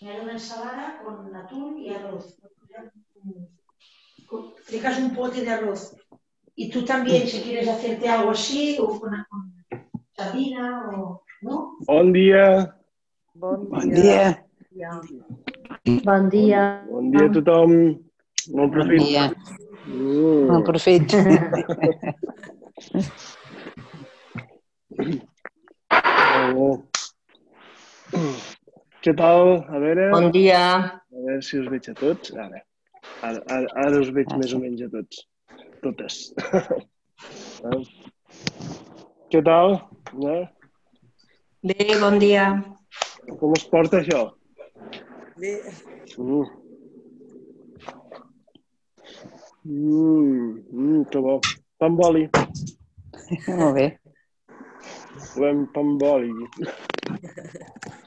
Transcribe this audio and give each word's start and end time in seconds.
Me 0.00 0.10
haré 0.10 0.20
una 0.22 0.32
ensalada 0.32 1.00
con 1.02 1.34
atún 1.34 1.78
y 1.78 1.94
arroz. 1.94 2.36
Fricas 4.64 4.98
un 4.98 5.14
pote 5.14 5.40
de 5.42 5.50
arroz. 5.50 5.96
Y 6.54 6.70
tú 6.70 6.84
también, 6.84 7.26
si 7.26 7.40
quieres 7.42 7.68
hacerte 7.68 8.08
algo 8.08 8.30
así, 8.30 8.76
o 8.80 8.98
con, 9.00 9.10
con 9.30 9.64
sardina, 10.16 10.88
o, 10.90 11.22
¿no? 11.42 11.76
Bon 11.86 12.12
dia. 12.12 12.76
Bon 13.34 13.68
Bon 13.68 13.90
dia. 13.90 14.44
Bon 16.04 16.30
dia. 16.30 16.84
Bon 16.90 17.10
dia 17.10 17.24
a 17.26 17.32
tothom. 17.32 17.98
Bon 18.48 18.68
Bon 18.68 18.70
profit. 18.70 18.98
dia. 19.00 19.34
Mm. 19.86 20.46
Bon 20.48 20.62
profit. 20.64 21.12
Oh. 26.54 26.82
Què 29.06 29.12
tal? 29.14 29.60
A 29.70 29.78
veure, 29.78 30.08
Bon 30.10 30.32
dia. 30.34 30.60
a 31.14 31.14
veure 31.14 31.42
si 31.48 31.60
us 31.60 31.66
veig 31.70 31.84
a 31.92 31.94
tots. 31.94 32.32
Ara, 32.34 32.58
ara, 33.28 33.38
ara, 33.56 33.68
ara 33.82 34.00
us 34.02 34.08
veig 34.16 34.32
més 34.40 34.50
o 34.56 34.58
menys 34.58 34.80
a 34.82 34.88
tots. 34.90 35.20
Totes. 35.84 36.16
Ah. 36.42 37.70
Què 39.30 39.40
tal? 39.46 39.76
Eh? 40.32 40.42
Bé, 41.70 41.86
bon 42.02 42.18
dia. 42.18 42.48
Com 43.38 43.54
es 43.54 43.62
porta 43.70 44.02
això? 44.02 44.24
Bé, 45.38 45.54
Mm. 46.18 46.42
Mm, 49.66 50.62
mm, 50.72 51.04
que 51.12 51.18
bo. 51.28 51.38
Pa 51.78 51.86
amb 51.86 52.00
oli. 52.08 52.24
Molt 53.46 53.74
bé. 53.78 53.86
Volem 55.36 55.58
pa 55.74 55.80
amb 55.86 56.02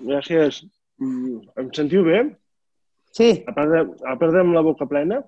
Gràcies. 0.00 0.62
Mm, 1.00 1.40
em 1.60 1.68
sentiu 1.76 2.04
bé? 2.04 2.22
Sí, 3.14 3.28
A 3.48 3.52
part, 3.54 3.70
de, 3.70 3.80
a 4.06 4.14
part 4.18 4.32
de 4.34 4.40
amb 4.42 4.54
la 4.54 4.62
boca 4.62 4.86
plena? 4.90 5.20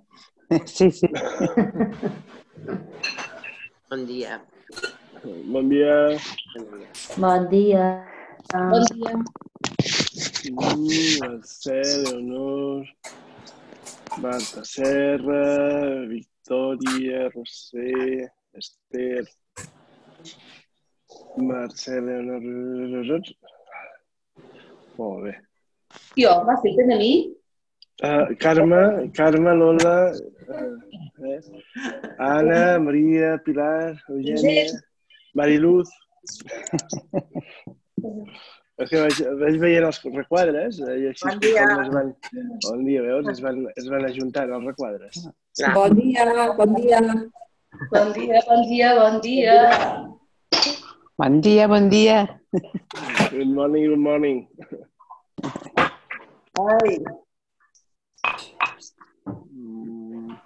sí, 0.77 0.91
sí. 0.91 1.09
Bon 3.91 4.05
dia. 4.07 4.41
Bon 5.55 5.69
dia. 5.71 5.97
Bon 7.17 7.49
dia. 7.51 7.87
Bon 8.55 8.87
dia. 8.91 9.15
Mm, 10.51 11.23
Mercè, 11.23 11.79
Leonor, 12.03 12.89
Marta 14.23 14.65
Serra, 14.67 15.43
Victòria, 16.11 17.29
Roser, 17.35 18.31
Esther, 18.59 19.25
Leonor... 21.37 23.21
Molt 24.99 25.23
bé. 25.25 25.33
Jo, 26.21 26.33
m'ha 26.45 26.57
fet 26.61 26.81
a 26.83 26.97
mi? 26.99 27.13
Uh, 28.03 28.35
Carme, 28.41 29.11
Carme, 29.17 29.55
Lola, 29.57 30.13
uh, 30.13 31.27
eh? 31.29 31.41
Anna, 32.19 32.79
Maria, 32.79 33.39
Pilar, 33.45 33.95
Eugènia, 34.11 34.81
Mariluz. 35.39 35.89
És 38.83 38.89
que 38.91 38.99
vaig, 39.05 39.19
vaig 39.41 39.59
veient 39.63 39.87
els 39.87 40.01
requadres 40.17 40.81
eh, 40.83 40.95
i 40.99 41.11
així 41.13 41.29
Bon 41.29 41.39
dia. 41.45 41.67
es 41.85 41.91
van... 41.93 42.09
Bon 42.65 42.81
dia, 42.89 43.05
veus? 43.05 43.29
Es 43.31 43.43
van, 43.45 43.61
es 43.77 43.87
van 43.93 44.09
ajuntant 44.09 44.51
els 44.57 44.67
requadres. 44.73 45.29
Bon 45.77 45.95
dia, 46.01 46.27
bon 46.59 46.75
dia. 46.81 47.03
Bon 47.93 48.11
dia, 48.17 48.41
bon 48.49 48.67
dia, 48.67 48.67
bon 48.67 48.67
dia. 48.67 48.91
Bon 48.99 49.21
dia, 49.23 49.61
bon 51.69 51.89
dia. 51.89 52.27
Good 53.31 53.49
morning, 53.49 53.89
good 53.91 53.99
morning. 53.99 54.49
Ai, 56.59 56.99
Mm. 59.25 60.37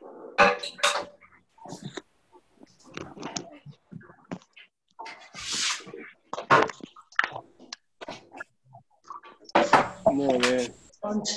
Molt 10.16 10.46
bé. 10.46 10.58
Doncs, 11.02 11.32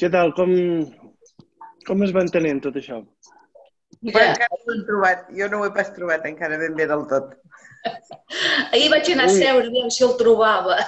Què 0.00 0.08
tal? 0.12 0.32
Com, 0.32 0.52
com 1.86 2.04
es 2.06 2.14
va 2.16 2.22
entenent 2.24 2.62
tot 2.64 2.78
això? 2.80 3.02
Però 4.08 4.24
encara 4.30 4.56
no 4.56 4.72
l'hem 4.72 4.84
trobat. 4.88 5.26
Jo 5.36 5.48
no 5.52 5.60
ho 5.60 5.66
he 5.68 5.72
pas 5.76 5.90
trobat 5.96 6.26
encara 6.30 6.58
ben 6.60 6.76
bé 6.78 6.86
del 6.90 7.06
tot. 7.10 7.34
Ahir 8.74 8.88
vaig 8.92 9.10
anar 9.12 9.26
a 9.28 9.34
seure, 9.34 9.66
aviam 9.68 9.90
si 9.92 10.04
el 10.06 10.14
trobava. 10.20 10.78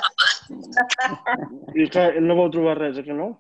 I 1.83 1.89
que 1.93 2.07
no 2.21 2.39
vau 2.39 2.49
trobar 2.53 2.79
res, 2.81 3.01
eh, 3.01 3.05
que 3.07 3.17
no? 3.17 3.33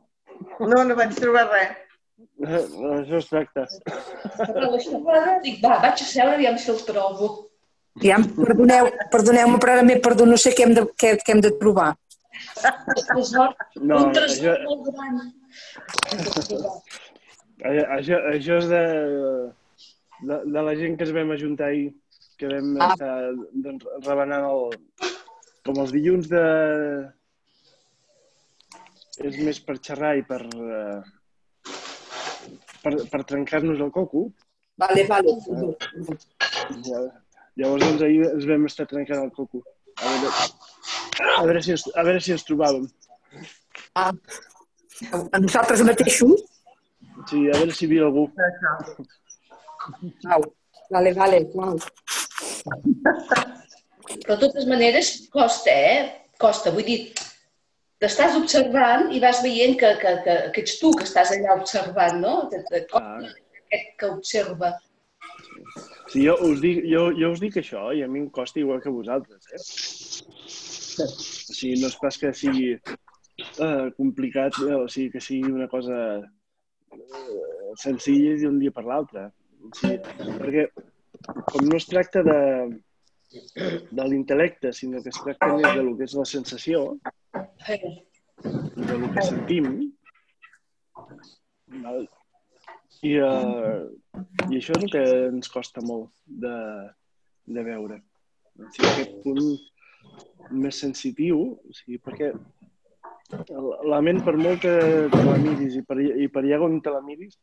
No, 0.61 0.83
no 0.85 0.99
vaig 0.99 1.15
trobar 1.19 1.47
res. 1.53 1.79
Eh, 2.43 2.61
Això 2.99 3.21
es 3.21 3.29
tracta. 3.31 3.67
Però 4.41 4.69
això, 4.75 5.01
dic, 5.45 5.61
va, 5.63 5.79
vaig 5.85 6.01
a 6.01 6.07
seure, 6.07 6.37
aviam 6.37 6.57
si 6.59 6.71
el 6.73 6.81
trobo. 6.89 7.33
Ja, 8.03 8.17
perdoneu, 8.39 8.89
perdoneu-me, 9.13 9.59
però 9.61 9.77
ara 9.77 9.85
m'he 9.85 9.99
perdut, 10.01 10.29
no 10.31 10.39
sé 10.41 10.55
què 10.57 10.65
hem 10.65 10.73
de, 10.79 10.87
què, 10.97 11.13
què 11.21 11.35
hem 11.35 11.43
de 11.45 11.53
trobar. 11.61 11.91
Tresor, 12.63 13.53
No, 13.77 14.07
un 14.07 14.15
tresor 14.17 14.57
això, 14.57 14.65
molt 14.65 14.83
gran. 14.89 15.15
això, 17.99 18.21
això 18.33 18.59
és 18.63 18.71
de, 18.71 18.83
de, 20.23 20.39
de 20.55 20.63
la 20.69 20.75
gent 20.79 20.97
que 20.99 21.05
es 21.09 21.13
vam 21.15 21.31
ajuntar 21.35 21.71
ahir, 21.73 21.91
que 22.39 22.49
vam 22.51 22.77
Ah. 22.81 22.93
estar 22.93 23.17
doncs, 23.67 23.89
rebenant 24.07 24.47
el... 24.51 24.71
Com 25.63 25.79
els 25.79 25.93
dilluns 25.95 26.27
de... 26.31 26.45
És 29.23 29.37
més 29.47 29.61
per 29.63 29.77
xerrar 29.79 30.17
i 30.19 30.25
per... 30.27 30.41
Eh, 30.43 31.03
per, 32.83 32.95
per 33.13 33.21
trencar-nos 33.29 33.79
el 33.85 33.93
coco. 33.95 34.25
Vale, 34.83 35.05
vale. 35.07 35.37
Ja, 36.89 37.03
llavors, 37.61 37.85
doncs, 37.85 38.03
ahir 38.03 38.25
ens 38.33 38.49
vam 38.49 38.67
estar 38.67 38.89
trencant 38.91 39.23
el 39.23 39.31
coco. 39.37 39.63
A 40.03 40.09
veure, 40.09 40.33
a 41.37 41.43
veure, 41.47 41.63
si, 41.63 41.75
ens, 41.77 41.85
a 41.95 42.03
veure 42.09 42.23
si 42.25 42.33
ens 42.35 42.47
trobàvem. 42.49 42.89
Ah. 43.95 44.11
A 45.31 45.39
nosaltres 45.39 45.85
mateixos? 45.87 46.43
Sí, 47.29 47.45
a 47.53 47.59
veure 47.61 47.75
si 47.77 47.85
hi 47.85 47.91
havia 47.91 48.09
algú. 48.09 48.25
Au. 50.37 50.43
Vale, 50.93 51.13
vale, 51.17 51.39
uau. 51.57 51.79
Però 54.23 54.35
de 54.37 54.41
totes 54.43 54.67
maneres 54.69 55.13
costa, 55.33 55.73
eh? 55.73 56.29
Costa, 56.43 56.73
vull 56.75 56.85
dir, 56.87 56.99
t'estàs 58.03 58.37
observant 58.39 59.13
i 59.15 59.21
vas 59.23 59.41
veient 59.45 59.77
que, 59.81 59.93
que, 60.03 60.15
que, 60.27 60.37
que 60.55 60.65
ets 60.65 60.79
tu 60.81 60.91
que 60.99 61.07
estàs 61.09 61.33
allà 61.35 61.57
observant, 61.61 62.19
no? 62.21 62.35
Que, 62.51 62.83
Ah, 62.99 63.21
aquest 63.23 63.93
que 63.99 64.11
observa. 64.11 64.73
sí, 66.11 66.27
jo 66.27 66.35
us, 66.49 66.61
dic, 66.61 66.83
jo, 66.91 67.07
jo 67.17 67.31
us 67.33 67.41
dic 67.41 67.57
això 67.63 67.89
i 67.97 68.03
a 68.05 68.09
mi 68.09 68.25
em 68.25 68.29
costa 68.31 68.61
igual 68.61 68.83
que 68.83 68.91
a 68.91 68.97
vosaltres. 68.99 69.49
Eh? 69.53 69.63
O 71.07 71.55
sigui, 71.57 71.77
no 71.81 71.89
és 71.89 71.97
pas 72.03 72.19
que 72.21 72.33
sigui 72.37 72.73
eh, 72.75 73.87
complicat, 73.97 74.59
eh, 74.67 74.77
o 74.77 74.89
sigui, 74.93 75.13
que 75.15 75.23
sigui 75.25 75.53
una 75.53 75.69
cosa 75.73 75.97
eh, 76.21 77.73
senzilla 77.81 78.35
d'un 78.43 78.59
dia 78.61 78.75
per 78.75 78.85
l'altre. 78.85 79.31
Perquè 79.71 80.67
com 81.53 81.67
no 81.69 81.77
es 81.79 81.87
tracta 81.89 82.23
de, 82.27 82.39
de 83.91 84.07
l'intel·lecte, 84.09 84.73
sinó 84.77 85.03
que 85.03 85.13
es 85.13 85.21
tracta 85.23 85.53
més 85.55 85.69
de 85.77 85.85
lo 85.87 85.95
que 85.99 86.09
és 86.09 86.17
la 86.19 86.27
sensació, 86.29 86.83
de 88.43 88.97
lo 88.99 89.13
que 89.15 89.27
sentim, 89.29 89.69
val? 91.85 92.09
I, 93.03 93.17
uh, 93.19 93.87
I 94.51 94.59
això 94.59 94.77
és 94.77 94.83
el 94.85 94.91
que 94.93 95.03
ens 95.29 95.51
costa 95.51 95.83
molt 95.83 96.11
de, 96.45 96.57
de 97.57 97.65
veure. 97.67 97.99
O 98.59 98.69
sigui, 98.75 98.91
aquest 98.91 99.17
punt 99.25 99.41
més 100.63 100.79
sensitiu, 100.85 101.41
o 101.57 101.75
sigui, 101.75 101.99
perquè 102.03 102.31
la 103.89 104.03
ment, 104.05 104.21
per 104.27 104.37
molt 104.37 104.61
que 104.63 104.75
te 105.11 105.23
la 105.25 105.39
miris 105.41 105.79
i 105.81 105.83
per, 105.89 105.99
i 106.03 106.29
per 106.31 106.45
allà 106.45 106.61
on 106.67 106.79
te 106.85 106.93
la 106.93 107.03
miris, 107.05 107.39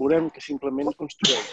veurem 0.00 0.30
que 0.30 0.44
simplement 0.44 0.92
construeix. 0.98 1.50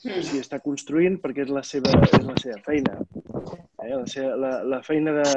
O 0.00 0.20
sigui, 0.24 0.40
està 0.40 0.60
construint 0.64 1.18
perquè 1.20 1.44
és 1.44 1.50
la 1.52 1.62
seva, 1.66 1.92
és 2.08 2.22
la 2.24 2.36
seva 2.40 2.60
feina. 2.64 2.94
Eh? 3.84 3.90
La, 3.92 4.06
seva, 4.08 4.36
la, 4.40 4.52
la 4.74 4.80
feina 4.86 5.12
de, 5.18 5.32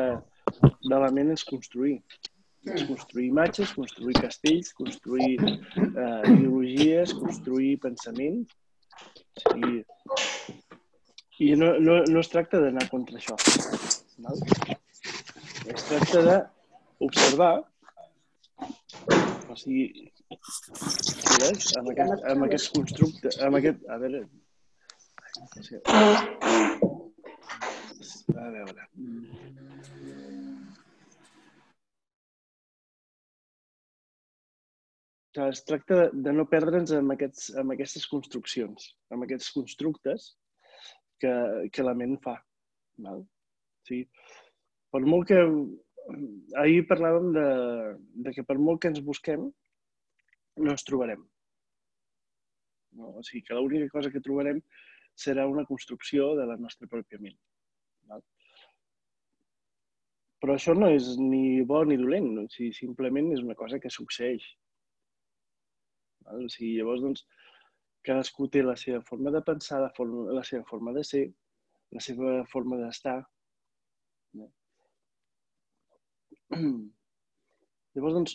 de 0.88 1.02
la 1.04 1.10
ment 1.16 1.34
és 1.36 1.44
construir. 1.48 1.98
És 2.64 2.86
construir 2.88 3.28
imatges, 3.28 3.74
construir 3.76 4.16
castells, 4.24 4.72
construir 4.78 5.36
eh, 5.44 6.22
ideologies, 6.32 7.12
construir 7.20 7.74
pensament. 7.84 8.46
O 8.94 9.42
sigui, 9.44 9.84
I 11.44 11.56
no, 11.60 11.74
no, 11.84 11.98
no 12.08 12.22
es 12.22 12.32
tracta 12.32 12.62
d'anar 12.64 12.88
contra 12.92 13.20
això. 13.20 13.36
Val? 14.24 14.40
Es 15.74 15.86
tracta 15.90 16.22
d'observar, 16.24 17.54
o 18.64 19.58
sigui, 19.60 20.12
Mires, 20.34 21.70
amb 21.80 21.92
aquest, 21.92 22.24
amb 22.32 22.46
aquest 22.48 22.72
constructe, 22.76 23.34
amb 23.46 23.60
aquest... 23.60 23.84
A 23.90 23.98
veure... 24.02 24.24
A 28.34 28.48
veure... 28.56 28.88
Es 35.44 35.64
tracta 35.66 36.12
de 36.14 36.32
no 36.38 36.46
perdre'ns 36.46 36.92
amb, 36.94 37.16
aquests, 37.16 37.48
amb 37.58 37.74
aquestes 37.74 38.06
construccions, 38.06 38.92
amb 39.16 39.26
aquests 39.26 39.50
constructes 39.56 40.28
que, 41.22 41.34
que 41.74 41.86
la 41.86 41.96
ment 41.98 42.20
fa. 42.22 42.36
Val? 43.02 43.26
Sí. 43.90 44.04
Per 44.94 45.02
molt 45.08 45.32
que... 45.32 45.42
Ahir 46.60 46.82
parlàvem 46.90 47.30
de, 47.32 47.48
de 48.26 48.32
que 48.36 48.44
per 48.44 48.58
molt 48.60 48.82
que 48.84 48.90
ens 48.92 49.00
busquem, 49.02 49.46
no 50.62 50.74
ens 50.74 50.86
trobarem. 50.88 51.24
No? 52.98 53.14
O 53.20 53.24
sigui, 53.26 53.44
que 53.48 53.58
l'única 53.58 53.90
cosa 53.94 54.12
que 54.14 54.22
trobarem 54.24 54.62
serà 55.26 55.46
una 55.50 55.66
construcció 55.70 56.34
de 56.38 56.46
la 56.50 56.58
nostra 56.62 56.90
pròpia 56.90 57.22
ment. 57.22 57.38
Val? 58.10 58.24
Però 60.44 60.58
això 60.58 60.76
no 60.76 60.90
és 60.92 61.14
ni 61.20 61.62
bo 61.68 61.84
ni 61.88 61.98
dolent, 61.98 62.34
o 62.42 62.48
sigui, 62.52 62.74
simplement 62.78 63.32
és 63.34 63.44
una 63.46 63.56
cosa 63.60 63.80
que 63.80 63.94
succeeix. 63.94 64.46
Val? 66.28 66.46
O 66.46 66.52
sigui, 66.52 66.76
llavors, 66.80 67.06
doncs, 67.06 67.26
cadascú 68.08 68.50
té 68.52 68.64
la 68.64 68.76
seva 68.80 69.02
forma 69.08 69.32
de 69.32 69.42
pensar, 69.46 69.80
la, 69.84 69.92
forma, 69.98 70.26
la 70.36 70.44
seva 70.48 70.66
forma 70.70 70.94
de 70.96 71.04
ser, 71.08 71.24
la 71.96 72.02
seva 72.04 72.42
forma 72.52 72.80
d'estar. 72.82 73.20
No? 74.40 74.50
Llavors, 77.94 78.16
doncs, 78.18 78.34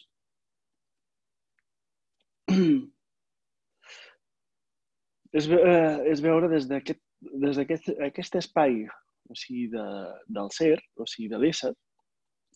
és, 5.38 5.48
eh, 5.48 5.96
és 6.12 6.24
veure 6.24 6.48
des 6.52 6.68
d'aquest 6.70 7.02
des 7.18 7.58
d'aquest 7.58 7.90
aquest 8.06 8.36
espai 8.38 8.84
o 9.28 9.34
sigui, 9.36 9.68
de, 9.68 9.84
del 10.26 10.50
ser, 10.54 10.78
o 10.96 11.06
sigui, 11.06 11.28
de 11.32 11.40
l'ésser, 11.40 11.72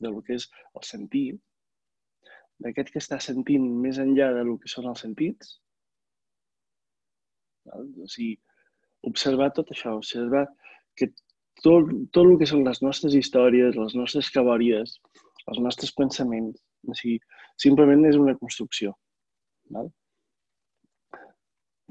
del 0.00 0.20
que 0.26 0.38
és 0.38 0.46
el 0.78 0.86
sentir, 0.88 1.26
d'aquest 2.62 2.92
que 2.94 3.02
està 3.02 3.18
sentint 3.20 3.66
més 3.84 4.00
enllà 4.02 4.30
del 4.38 4.54
que 4.62 4.70
són 4.72 4.88
els 4.90 5.02
sentits, 5.04 5.56
val? 7.68 7.86
o 8.02 8.08
sigui, 8.08 8.38
observar 9.08 9.50
tot 9.56 9.72
això, 9.74 9.96
observar 9.98 10.46
que 10.96 11.10
tot, 11.62 11.90
tot 12.14 12.24
el 12.24 12.38
que 12.40 12.48
són 12.48 12.64
les 12.66 12.82
nostres 12.82 13.16
històries, 13.18 13.78
les 13.78 13.96
nostres 13.98 14.30
cabòries, 14.34 14.98
els 15.50 15.62
nostres 15.62 15.92
pensaments, 15.98 16.62
o 16.88 16.96
sigui, 16.98 17.18
simplement 17.60 18.06
és 18.08 18.18
una 18.18 18.36
construcció. 18.38 18.94
Val? 19.74 19.90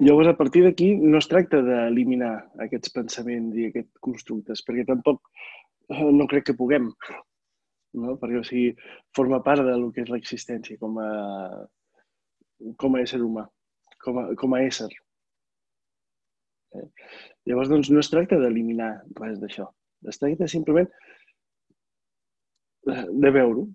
Llavors, 0.02 0.32
a 0.32 0.38
partir 0.38 0.64
d'aquí, 0.66 0.94
no 0.98 1.20
es 1.20 1.28
tracta 1.30 1.60
d'eliminar 1.66 2.32
aquests 2.66 2.94
pensaments 2.96 3.58
i 3.60 3.68
aquests 3.68 4.02
constructes, 4.08 4.64
perquè 4.66 4.86
tampoc 4.88 5.22
eh, 5.94 6.08
no 6.16 6.26
crec 6.32 6.48
que 6.50 6.58
puguem, 6.58 6.88
no? 8.02 8.16
perquè 8.22 8.40
o 8.40 8.48
sigui, 8.48 8.72
forma 9.18 9.42
part 9.46 9.66
del 9.68 9.86
que 9.94 10.02
és 10.06 10.10
l'existència 10.10 10.80
com 10.82 10.98
a, 11.04 11.12
com 12.82 12.98
a 12.98 13.04
ésser 13.04 13.22
humà, 13.22 13.46
com 14.02 14.18
a, 14.24 14.26
com 14.42 14.58
a 14.58 14.64
ésser. 14.66 14.90
Eh? 16.80 16.88
Llavors, 17.52 17.70
doncs, 17.70 17.92
no 17.94 18.02
es 18.02 18.10
tracta 18.10 18.40
d'eliminar 18.42 18.94
res 19.20 19.38
d'això. 19.44 19.70
Es 20.10 20.18
tracta 20.18 20.50
simplement 20.50 20.90
de 22.90 22.98
de 23.12 23.30
veure-ho, 23.30 23.68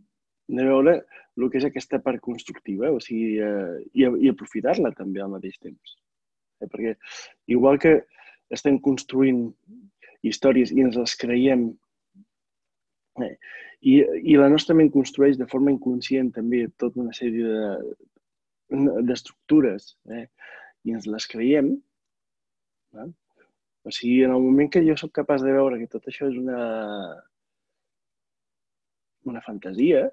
de 0.48 0.66
veure 0.66 0.98
el 1.37 1.48
que 1.50 1.58
és 1.60 1.66
aquesta 1.69 1.98
part 2.02 2.22
constructiva, 2.25 2.90
o 2.94 3.00
sigui, 3.02 3.37
eh, 3.43 3.81
i, 3.93 4.06
i 4.06 4.31
aprofitar-la 4.32 4.93
també 4.96 5.22
al 5.22 5.32
mateix 5.34 5.58
temps. 5.58 5.96
Eh? 6.62 6.69
Perquè 6.70 6.94
igual 7.52 7.81
que 7.82 7.98
estem 8.54 8.78
construint 8.81 9.50
històries 10.26 10.72
i 10.72 10.82
ens 10.84 10.96
les 10.98 11.14
creiem 11.19 11.69
eh? 13.22 13.34
I, 13.87 13.98
i 14.32 14.37
la 14.38 14.48
nostra 14.48 14.75
ment 14.78 14.90
construeix 14.94 15.37
de 15.38 15.48
forma 15.50 15.72
inconscient 15.75 16.32
també 16.34 16.64
tota 16.81 17.02
una 17.02 17.14
sèrie 17.16 17.44
de- 17.44 19.02
d'estructures 19.06 19.92
eh? 20.10 20.26
i 20.87 20.94
ens 20.96 21.06
les 21.10 21.26
creiem, 21.31 21.75
eh? 22.96 23.08
o 23.87 23.92
sigui, 23.94 24.22
en 24.26 24.34
el 24.34 24.42
moment 24.42 24.70
que 24.72 24.82
jo 24.87 24.96
sóc 24.99 25.12
capaç 25.14 25.44
de 25.46 25.54
veure 25.54 25.78
que 25.78 25.90
tot 25.90 26.06
això 26.08 26.31
és 26.31 26.38
una, 26.40 26.60
una 29.31 29.42
fantasia, 29.46 30.06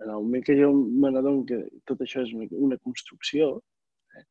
en 0.00 0.08
el 0.08 0.16
moment 0.16 0.44
que 0.44 0.56
jo 0.58 0.70
me 0.74 1.10
n'adono 1.10 1.44
que 1.48 1.60
tot 1.88 2.02
això 2.04 2.22
és 2.24 2.32
una, 2.36 2.48
una 2.68 2.78
construcció, 2.78 3.50
eh? 4.16 4.24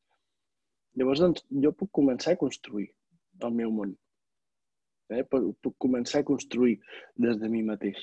llavors 1.00 1.22
doncs, 1.24 1.44
jo 1.64 1.72
puc 1.72 1.92
començar 2.00 2.34
a 2.34 2.40
construir 2.40 2.90
el 3.42 3.54
meu 3.60 3.72
món. 3.74 3.94
Eh? 5.12 5.24
Puc, 5.28 5.50
puc 5.64 5.76
començar 5.86 6.22
a 6.22 6.28
construir 6.28 6.78
des 7.26 7.40
de 7.40 7.50
mi 7.52 7.62
mateix. 7.66 8.00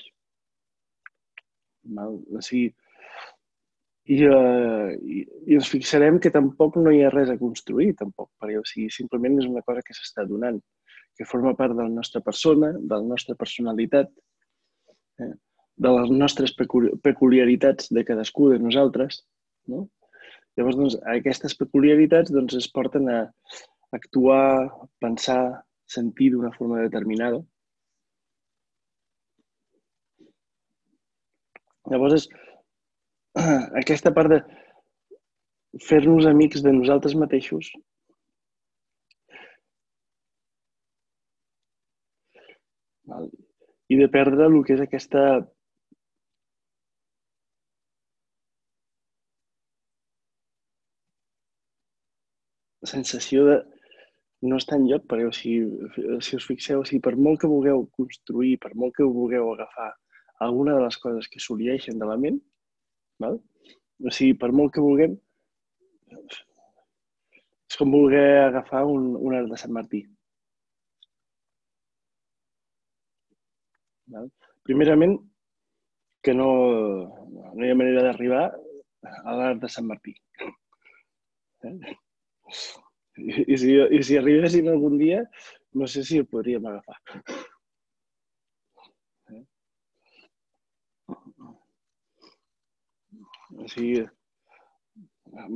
Val? 1.98 2.20
O 2.30 2.42
sigui, 2.44 2.70
i, 4.10 4.18
uh, 4.26 4.90
i, 4.98 5.22
i 5.46 5.56
ens 5.58 5.70
fixarem 5.70 6.18
que 6.22 6.32
tampoc 6.34 6.78
no 6.78 6.90
hi 6.90 7.02
ha 7.04 7.10
res 7.14 7.30
a 7.30 7.38
construir, 7.38 7.92
tampoc, 7.98 8.30
perquè 8.42 8.58
o 8.58 8.66
sigui, 8.66 8.90
simplement 8.90 9.38
és 9.38 9.48
una 9.50 9.62
cosa 9.66 9.84
que 9.86 9.94
s'està 9.94 10.26
donant, 10.26 10.58
que 11.18 11.28
forma 11.28 11.54
part 11.58 11.76
de 11.76 11.84
la 11.84 11.92
nostra 11.92 12.22
persona, 12.24 12.72
de 12.74 12.94
la 12.96 13.06
nostra 13.06 13.36
personalitat, 13.38 14.10
eh? 15.22 15.32
De 15.82 15.90
les 15.96 16.10
nostres 16.22 16.54
pecu- 16.58 16.92
peculiaritats 17.02 17.90
de 17.96 18.04
cadascú 18.08 18.50
de 18.52 18.58
nosaltres. 18.62 19.22
No? 19.72 19.86
Llavors, 20.56 20.78
doncs, 20.78 20.96
aquestes 21.16 21.56
peculiaritats 21.58 22.32
doncs, 22.34 22.56
es 22.60 22.68
porten 22.76 23.08
a 23.10 23.20
actuar, 23.96 24.70
pensar, 25.02 25.42
sentir 25.92 26.30
d'una 26.32 26.52
forma 26.56 26.82
determinada. 26.84 27.42
Llavors, 31.90 32.22
és 32.22 32.28
aquesta 33.82 34.12
part 34.16 34.32
de 34.32 34.42
fer-nos 35.88 36.28
amics 36.28 36.62
de 36.64 36.72
nosaltres 36.76 37.16
mateixos 37.16 37.72
i 43.92 43.96
de 43.98 44.08
perdre 44.12 44.46
el 44.48 44.60
que 44.66 44.76
és 44.76 44.82
aquesta 44.84 45.22
sensació 52.90 53.44
de 53.46 53.56
no 54.42 54.58
estar 54.58 54.78
en 54.78 54.88
lloc, 54.90 55.04
perquè 55.10 55.26
o 55.28 55.34
sigui, 55.34 55.88
si 56.26 56.36
us 56.38 56.46
fixeu, 56.48 56.82
o 56.82 56.86
sigui, 56.88 57.02
per 57.04 57.14
molt 57.16 57.40
que 57.42 57.50
vulgueu 57.50 57.84
construir, 57.98 58.56
per 58.62 58.72
molt 58.74 58.96
que 58.96 59.06
vulgueu 59.06 59.52
agafar 59.52 59.92
alguna 60.42 60.74
de 60.76 60.86
les 60.86 60.98
coses 60.98 61.28
que 61.30 61.42
sorgeixen 61.42 62.00
de 62.00 62.08
la 62.08 62.18
ment, 62.18 62.40
val? 63.22 63.38
o 64.02 64.10
sigui, 64.10 64.34
per 64.38 64.50
molt 64.50 64.74
que 64.74 64.82
vulguem, 64.82 65.14
és 67.70 67.78
com 67.78 67.94
voler 67.94 68.26
agafar 68.48 68.82
un, 68.90 69.12
un 69.16 69.38
arc 69.38 69.48
de 69.52 69.60
Sant 69.62 69.72
Martí. 69.72 70.02
Val? 74.12 74.26
Primerament, 74.66 75.16
que 76.22 76.34
no, 76.34 76.50
no 77.54 77.64
hi 77.64 77.70
ha 77.70 77.78
manera 77.78 78.04
d'arribar 78.08 78.44
a 78.52 79.36
l'arc 79.38 79.62
de 79.62 79.70
Sant 79.72 79.86
Martí. 79.88 80.14
Eh? 81.66 81.76
I, 83.52 83.56
si, 83.60 83.74
I 83.76 84.00
si 84.08 84.16
arribéssim 84.18 84.68
algun 84.72 84.96
dia, 85.00 85.20
no 85.78 85.86
sé 85.94 86.02
si 86.04 86.18
el 86.22 86.26
podríem 86.26 86.66
agafar. 86.66 86.98
Eh? 89.30 89.44
O 93.62 93.68
sigui, 93.68 94.02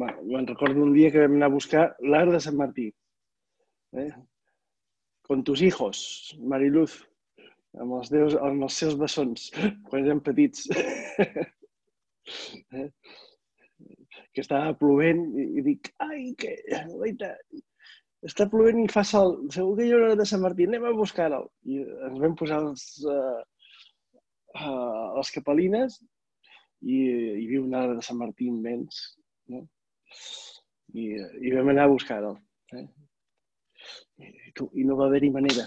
me- 0.01 0.17
me'n 0.31 0.47
recordo 0.53 0.83
un 0.87 0.93
dia 0.97 1.11
que 1.13 1.23
vam 1.25 1.35
anar 1.39 1.49
a 1.51 1.57
buscar 1.59 1.85
l'arc 2.13 2.31
de 2.35 2.41
Sant 2.47 2.57
Martí. 2.61 2.87
Eh? 4.03 4.11
Con 5.29 5.43
tus 5.45 5.63
hijos, 5.69 5.99
Mariluz, 6.53 6.93
amb 7.83 7.97
els, 7.99 8.11
deus, 8.15 8.37
amb 8.49 8.67
els 8.69 8.77
seus 8.83 8.95
bessons, 9.01 9.49
quan 9.89 10.05
érem 10.05 10.21
petits. 10.29 10.69
eh? 12.81 12.89
Que 14.37 14.45
estava 14.45 14.75
plovent 14.77 15.23
i, 15.33 15.47
i 15.57 15.65
dic, 15.65 15.89
ai, 16.05 16.35
que, 16.37 16.53
guaita, 16.93 17.33
està 18.27 18.47
plovent 18.53 18.83
i 18.83 18.89
fa 18.93 19.05
sol, 19.07 19.37
segur 19.55 19.77
que 19.79 19.87
hi 19.87 19.95
haurà 19.95 20.17
de 20.19 20.27
Sant 20.29 20.43
Martí, 20.43 20.67
anem 20.69 20.85
a 20.89 20.95
buscar-lo. 20.97 21.47
I 21.69 21.81
ens 22.09 22.19
vam 22.23 22.35
posar 22.39 22.59
els, 22.65 22.85
uh, 23.09 23.41
uh, 24.59 25.07
les 25.19 25.33
capelines 25.37 25.99
i 26.83 26.97
hi 26.97 27.47
havia 27.47 27.63
un 27.63 27.77
arbre 27.79 27.97
de 27.99 28.05
Sant 28.07 28.19
Martí 28.21 28.49
immens, 28.51 29.01
no? 29.53 29.65
I, 30.97 31.09
i 31.17 31.55
vam 31.55 31.73
anar 31.73 31.87
a 31.87 31.93
buscar-lo. 31.93 32.37
Eh? 32.77 32.87
I, 34.23 34.31
I 34.81 34.87
no 34.89 34.97
va 34.99 35.09
haver-hi 35.11 35.31
manera. 35.35 35.67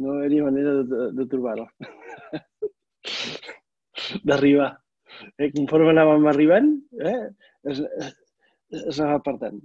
No 0.00 0.12
va 0.12 0.20
haver-hi 0.20 0.42
manera 0.44 0.74
de, 0.80 0.84
de, 0.90 1.08
de 1.18 1.28
trobar-lo. 1.32 1.68
D'arribar. 4.28 4.70
Eh? 5.38 5.50
Conforme 5.54 5.92
anàvem 5.92 6.28
arribant, 6.30 6.70
eh? 7.00 7.18
Es, 7.70 7.82
es 8.82 9.00
anava 9.00 9.18
apartant. 9.20 9.60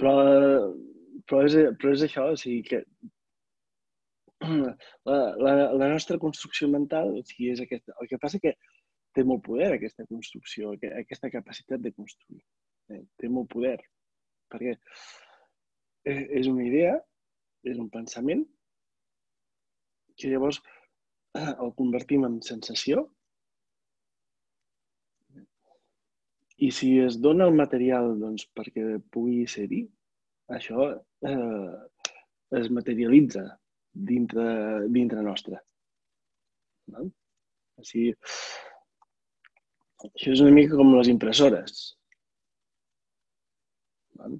Però, 0.00 0.12
però, 1.28 1.42
és, 1.46 1.56
però 1.78 1.92
és 1.94 2.04
això, 2.06 2.28
o 2.32 2.38
sigui 2.38 2.62
que 2.66 2.82
la, 4.42 5.18
la, 5.38 5.52
la 5.78 5.88
nostra 5.92 6.18
construcció 6.22 6.68
mental 6.70 7.12
o 7.20 7.22
sigui, 7.28 7.52
és 7.52 7.62
aquesta. 7.62 7.94
El 8.02 8.10
que 8.10 8.18
passa 8.22 8.40
que 8.42 8.56
té 9.14 9.24
molt 9.28 9.44
poder 9.46 9.74
aquesta 9.74 10.06
construcció, 10.08 10.72
aqu- 10.74 10.94
aquesta 11.02 11.30
capacitat 11.30 11.82
de 11.84 11.92
construir. 11.94 12.42
Eh? 12.90 13.02
Té 13.20 13.30
molt 13.30 13.50
poder, 13.52 13.76
perquè 14.50 14.74
és 16.08 16.48
una 16.50 16.64
idea, 16.66 16.96
és 17.68 17.78
un 17.78 17.90
pensament, 17.92 18.42
que 20.18 20.30
llavors 20.32 20.58
el 21.38 21.70
convertim 21.78 22.26
en 22.26 22.40
sensació 22.44 23.06
i 26.62 26.70
si 26.70 26.92
es 27.02 27.18
dona 27.24 27.48
el 27.50 27.56
material 27.58 28.12
doncs, 28.20 28.46
perquè 28.56 28.98
pugui 29.14 29.42
ser-hi, 29.50 29.82
això 30.58 30.92
eh, 30.92 31.72
es 32.58 32.68
materialitza 32.76 33.44
dintre, 34.10 34.46
dintre 34.94 35.24
nostre. 35.26 35.58
Val? 36.92 37.10
O 37.78 37.84
sigui, 37.88 38.12
això 40.12 40.32
és 40.34 40.42
una 40.44 40.54
mica 40.54 40.78
com 40.78 40.94
les 40.94 41.10
impressores. 41.10 41.84
Val? 44.20 44.38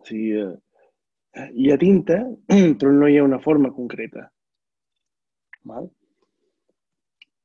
O 0.00 0.08
sigui, 0.08 0.36
eh, 0.40 1.48
hi 1.52 1.72
ha 1.72 1.80
tinta, 1.80 2.22
però 2.78 2.92
no 2.96 3.10
hi 3.10 3.18
ha 3.18 3.26
una 3.28 3.40
forma 3.42 3.72
concreta. 3.74 4.30
Val? 5.68 5.90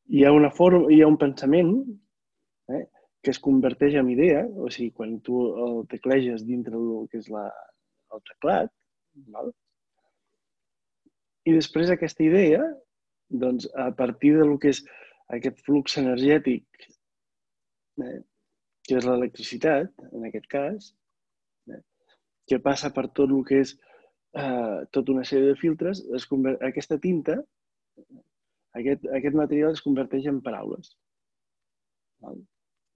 Hi 0.07 0.23
ha 0.23 0.31
una 0.31 0.53
forma, 0.55 0.87
hi 0.93 1.01
ha 1.03 1.09
un 1.09 1.17
pensament 1.19 1.73
eh, 2.71 2.85
que 3.27 3.33
es 3.35 3.41
converteix 3.43 3.97
en 3.99 4.07
idea, 4.07 4.45
o 4.47 4.69
sigui, 4.71 4.93
quan 4.95 5.17
tu 5.19 5.41
el 5.65 5.81
tecleges 5.91 6.45
dintre 6.47 6.79
del 6.79 7.09
que 7.11 7.19
és 7.19 7.25
la, 7.33 7.41
el 8.15 8.21
teclat, 8.29 8.71
val? 9.35 9.51
i 11.43 11.57
després 11.57 11.91
aquesta 11.91 12.23
idea, 12.23 12.61
doncs, 13.43 13.67
a 13.75 13.89
partir 13.99 14.31
del 14.37 14.55
que 14.63 14.71
és 14.71 14.79
aquest 15.35 15.59
flux 15.67 15.99
energètic, 15.99 16.87
eh, 18.05 18.15
que 18.87 18.95
és 19.01 19.11
l'electricitat, 19.11 20.07
en 20.07 20.31
aquest 20.31 20.47
cas, 20.55 20.91
eh, 21.67 21.83
que 22.47 22.63
passa 22.63 22.95
per 22.95 23.09
tot 23.11 23.27
el 23.27 23.43
que 23.51 23.59
és 23.67 23.75
eh, 23.75 24.87
tota 24.95 25.17
una 25.19 25.27
sèrie 25.27 25.51
de 25.51 25.61
filtres, 25.67 26.05
es 26.15 26.31
aquesta 26.71 27.03
tinta, 27.11 27.41
aquest, 28.79 29.11
aquest 29.19 29.43
material 29.45 29.75
es 29.75 29.83
converteix 29.83 30.31
en 30.31 30.45
paraules. 30.47 30.95
Val? 32.23 32.45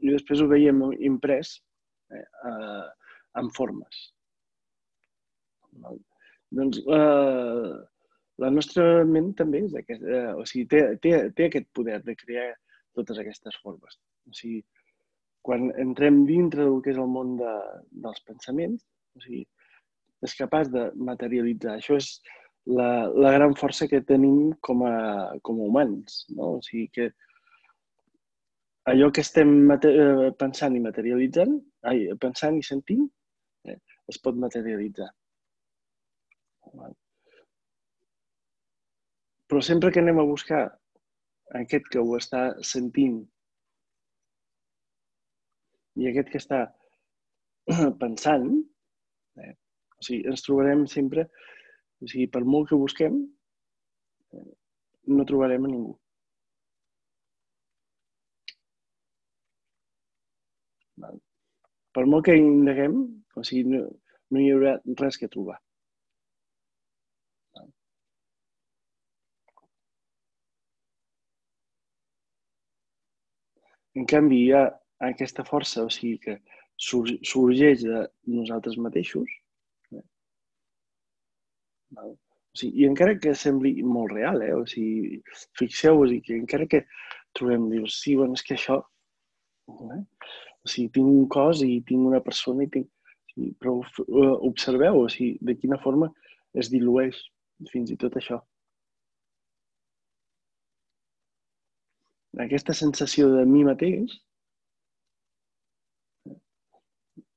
I 0.01 0.13
després 0.15 0.41
ho 0.41 0.49
veiem 0.49 0.81
imprès 0.99 1.55
eh, 2.13 2.25
eh, 2.49 2.87
en 3.41 3.51
formes. 3.55 4.01
Val? 5.83 5.99
Doncs 6.51 6.81
eh, 6.83 7.71
la 8.43 8.49
nostra 8.51 9.05
ment 9.07 9.31
també 9.39 9.63
és 9.67 9.77
aquest, 9.77 10.03
eh, 10.03 10.33
o 10.35 10.43
sigui, 10.49 10.67
té, 10.73 10.83
té, 11.03 11.15
té 11.37 11.47
aquest 11.47 11.69
poder 11.77 12.01
de 12.03 12.15
crear 12.19 12.49
totes 12.97 13.21
aquestes 13.21 13.57
formes. 13.63 13.97
O 14.27 14.35
sigui, 14.35 14.61
quan 15.45 15.69
entrem 15.81 16.23
dintre 16.29 16.65
del 16.67 16.81
que 16.83 16.93
és 16.93 16.99
el 17.01 17.09
món 17.09 17.37
de, 17.39 17.55
dels 18.03 18.21
pensaments, 18.27 18.83
o 19.15 19.23
sigui, 19.23 19.45
és 20.25 20.37
capaç 20.37 20.69
de 20.73 20.89
materialitzar. 21.11 21.79
Això 21.79 21.97
és 21.97 22.11
la, 22.69 23.07
la 23.09 23.31
gran 23.37 23.55
força 23.57 23.87
que 23.89 24.03
tenim 24.05 24.51
com 24.67 24.83
a, 24.85 24.95
com 25.45 25.61
a 25.61 25.69
humans. 25.69 26.25
No? 26.35 26.57
O 26.57 26.65
sigui 26.65 26.87
que 26.93 27.09
allò 28.91 29.09
que 29.15 29.23
estem 29.23 29.71
eh, 29.71 30.31
pensant 30.39 30.75
i 30.75 30.83
materialitzant, 30.83 31.57
ai, 31.91 32.05
pensant 32.19 32.57
i 32.59 32.63
sentint, 32.65 33.07
eh, 33.67 33.77
es 34.11 34.19
pot 34.23 34.39
materialitzar. 34.39 35.09
Però 39.51 39.61
sempre 39.67 39.91
que 39.91 39.99
anem 40.03 40.19
a 40.21 40.27
buscar 40.27 40.63
aquest 41.59 41.87
que 41.91 41.99
ho 41.99 42.15
està 42.17 42.43
sentint 42.63 43.19
i 45.99 46.07
aquest 46.07 46.31
que 46.31 46.39
està 46.39 46.61
pensant, 48.03 48.47
eh, 49.43 49.53
o 49.97 50.05
sigui, 50.07 50.23
ens 50.31 50.45
trobarem 50.45 50.85
sempre, 50.87 51.27
o 52.01 52.07
sigui, 52.07 52.29
per 52.31 52.45
molt 52.47 52.71
que 52.71 52.79
busquem, 52.79 53.19
eh, 54.35 54.47
no 55.11 55.27
trobarem 55.27 55.67
a 55.67 55.73
ningú. 55.73 56.00
Per 61.97 62.05
molt 62.11 62.25
que 62.27 62.37
indaguem, 62.39 62.95
o 63.35 63.43
sigui, 63.47 63.75
no, 63.75 63.81
no 64.31 64.41
hi 64.41 64.49
haurà 64.53 64.77
res 65.03 65.19
que 65.21 65.29
trobar. 65.35 65.57
En 73.99 74.05
canvi, 74.11 74.37
hi 74.45 74.51
ha 74.57 74.63
aquesta 75.07 75.43
força, 75.47 75.83
o 75.83 75.91
sigui, 75.93 76.17
que 76.25 76.35
sorgeix 77.31 77.83
de 77.87 78.03
nosaltres 78.35 78.77
mateixos. 78.85 79.33
eh? 79.97 80.03
O 81.99 82.05
sigui, 82.61 82.83
I 82.83 82.87
encara 82.91 83.17
que 83.25 83.35
sembli 83.41 83.73
molt 83.95 84.15
real, 84.15 84.41
eh? 84.47 84.53
o 84.55 84.63
sigui, 84.75 85.19
fixeu-vos, 85.59 86.15
que 86.27 86.39
encara 86.39 86.69
que 86.71 86.85
trobem, 87.37 87.67
dius, 87.73 87.99
sí, 88.03 88.15
bueno, 88.21 88.39
és 88.39 88.47
que 88.47 88.55
això... 88.59 88.79
Eh? 89.97 90.01
O 90.65 90.69
sigui, 90.71 90.89
tinc 90.97 91.07
un 91.11 91.27
cos 91.35 91.61
i 91.65 91.81
tinc 91.91 92.07
una 92.11 92.21
persona 92.29 92.65
i 92.67 92.71
tinc... 92.77 92.89
Sí, 93.31 93.45
però 93.63 93.77
f- 93.87 94.03
eh, 94.21 94.31
observeu, 94.49 94.97
o 95.05 95.09
sigui, 95.11 95.37
de 95.49 95.55
quina 95.59 95.77
forma 95.83 96.09
es 96.63 96.69
dilueix 96.73 97.19
fins 97.71 97.93
i 97.93 97.97
tot 98.01 98.17
això. 98.19 98.41
Aquesta 102.45 102.73
sensació 102.79 103.29
de 103.35 103.45
mi 103.53 103.63
mateix, 103.67 104.17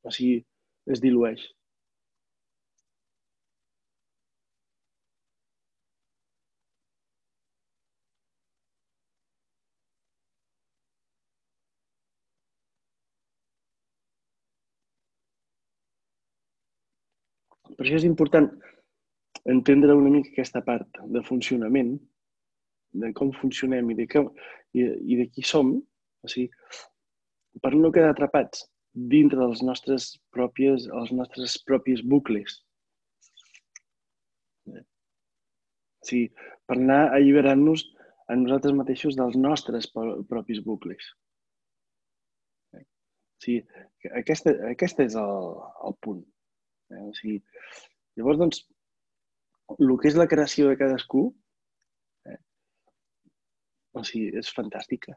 o 0.05 0.13
sigui, 0.17 0.45
es 0.95 1.03
dilueix. 1.05 1.45
Per 17.75 17.85
això 17.87 17.99
és 17.99 18.07
important 18.09 18.51
entendre 19.51 19.97
una 19.99 20.13
mica 20.13 20.31
aquesta 20.33 20.63
part 20.65 21.01
de 21.15 21.23
funcionament, 21.27 21.97
de 22.95 23.11
com 23.19 23.33
funcionem 23.35 23.91
i 23.91 23.97
de, 23.99 24.07
com, 24.11 24.29
i, 24.79 24.85
i 24.85 25.19
de 25.19 25.27
qui 25.33 25.43
som, 25.47 25.75
o 25.75 26.31
sigui, 26.31 26.49
per 27.63 27.75
no 27.75 27.91
quedar 27.95 28.13
atrapats 28.15 28.65
dintre 28.95 29.41
dels 29.41 29.63
nostres 29.67 30.13
pròpies, 30.35 30.87
els 30.87 31.11
nostres 31.13 31.57
propis 31.67 32.03
bucles. 32.07 32.61
O 34.71 34.77
sigui, 36.07 36.29
per 36.69 36.79
anar 36.79 37.03
alliberant-nos 37.17 37.85
a 38.31 38.37
nosaltres 38.39 38.77
mateixos 38.77 39.19
dels 39.19 39.37
nostres 39.37 39.91
pro- 39.93 40.23
propis 40.31 40.63
bucles. 40.65 41.11
O 42.79 42.83
sigui, 43.45 43.65
que 44.01 44.13
aquest, 44.23 44.49
aquest 44.71 45.03
és 45.05 45.19
el, 45.21 45.51
el 45.89 45.99
punt. 46.07 46.23
Eh? 46.95 47.05
O 47.09 47.15
sigui, 47.19 47.39
llavors, 48.19 48.41
doncs, 48.43 48.63
el 49.79 49.95
que 50.01 50.11
és 50.11 50.19
la 50.21 50.29
creació 50.31 50.69
de 50.71 50.79
cadascú, 50.81 51.25
eh? 52.31 52.39
o 53.99 54.05
sigui, 54.11 54.31
és 54.41 54.53
fantàstica, 54.59 55.17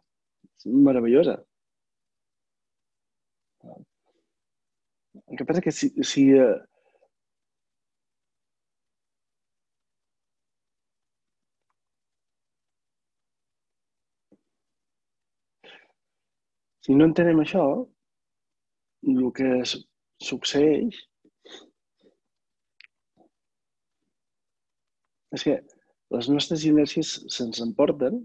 és 0.53 0.67
meravellosa. 0.89 1.38
El 5.27 5.38
que 5.39 5.46
passa 5.50 5.62
que 5.65 5.74
si, 5.75 5.89
si 6.07 6.29
eh, 6.38 6.55
si 16.88 16.96
no 16.96 17.10
entenem 17.10 17.41
això, 17.43 17.65
el 19.12 19.29
que 19.36 19.51
succeeix 20.24 21.01
és 25.38 25.46
que 25.46 25.58
les 26.15 26.29
nostres 26.34 26.65
inèrcies 26.67 27.13
se'ns 27.36 27.62
emporten 27.65 28.22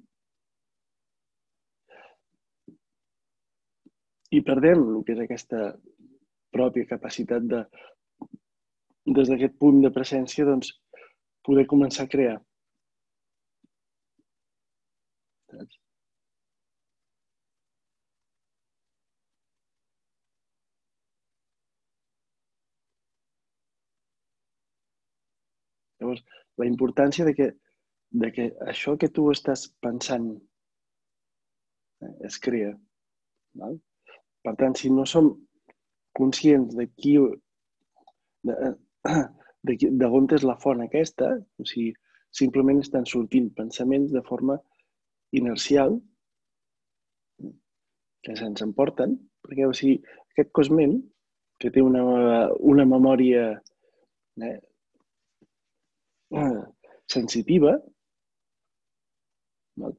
i 4.36 4.40
perdem 4.48 4.84
el 4.84 5.02
que 5.06 5.16
és 5.16 5.24
aquesta 5.24 5.64
pròpia 6.56 6.88
capacitat 6.92 7.48
de, 7.52 7.60
des 9.18 9.28
d'aquest 9.28 9.58
punt 9.64 9.82
de 9.84 9.90
presència, 9.98 10.46
doncs, 10.48 10.72
poder 11.48 11.66
començar 11.74 12.06
a 12.06 12.12
crear. 12.14 12.38
Llavors, 26.02 26.22
la 26.60 26.66
importància 26.68 27.24
de 27.28 27.34
que, 27.38 27.48
de 28.22 28.28
que 28.34 28.48
això 28.68 28.96
que 29.00 29.08
tu 29.08 29.28
estàs 29.32 29.66
pensant 29.84 30.28
eh, 32.02 32.14
es 32.28 32.38
crea. 32.38 32.72
Val? 33.60 33.78
Per 34.42 34.54
tant, 34.60 34.74
si 34.76 34.90
no 34.90 35.04
som 35.06 35.30
conscients 36.18 36.74
de 36.76 36.88
qui, 36.98 37.16
de, 38.48 38.54
de, 39.64 39.76
qui- 39.78 39.92
de 40.02 40.06
on 40.18 40.26
és 40.36 40.44
la 40.44 40.58
font 40.60 40.82
aquesta, 40.84 41.30
o 41.62 41.64
sigui, 41.68 41.92
simplement 42.32 42.80
estan 42.80 43.04
sortint 43.08 43.50
pensaments 43.56 44.12
de 44.12 44.22
forma 44.28 44.56
inercial 45.36 45.98
que 48.22 48.36
se'ns 48.38 48.62
emporten, 48.64 49.16
perquè 49.44 49.66
o 49.66 49.72
sigui, 49.76 49.96
aquest 50.32 50.52
cosment, 50.58 50.94
que 51.60 51.70
té 51.74 51.82
una, 51.84 52.02
una 52.72 52.84
memòria 52.88 53.42
eh, 54.42 54.58
eh, 56.32 56.62
sensitiva, 57.16 57.76
val? 59.76 59.94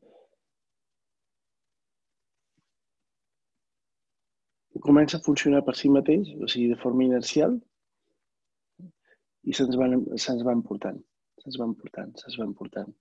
comença 4.83 5.17
a 5.17 5.23
funcionar 5.23 5.61
per 5.63 5.75
si 5.79 5.89
mateix, 5.89 6.29
o 6.43 6.47
sigui, 6.51 6.67
de 6.73 6.79
forma 6.81 7.05
inercial, 7.05 7.55
i 9.47 9.55
se'ns 9.55 9.77
van, 9.79 9.95
se'ns 10.25 10.43
van 10.47 10.63
portant, 10.67 10.99
se'ns 11.43 11.59
van 11.61 11.75
portant, 11.79 12.11
se'ns 12.19 12.35
van 12.41 12.51
portant. 12.59 12.91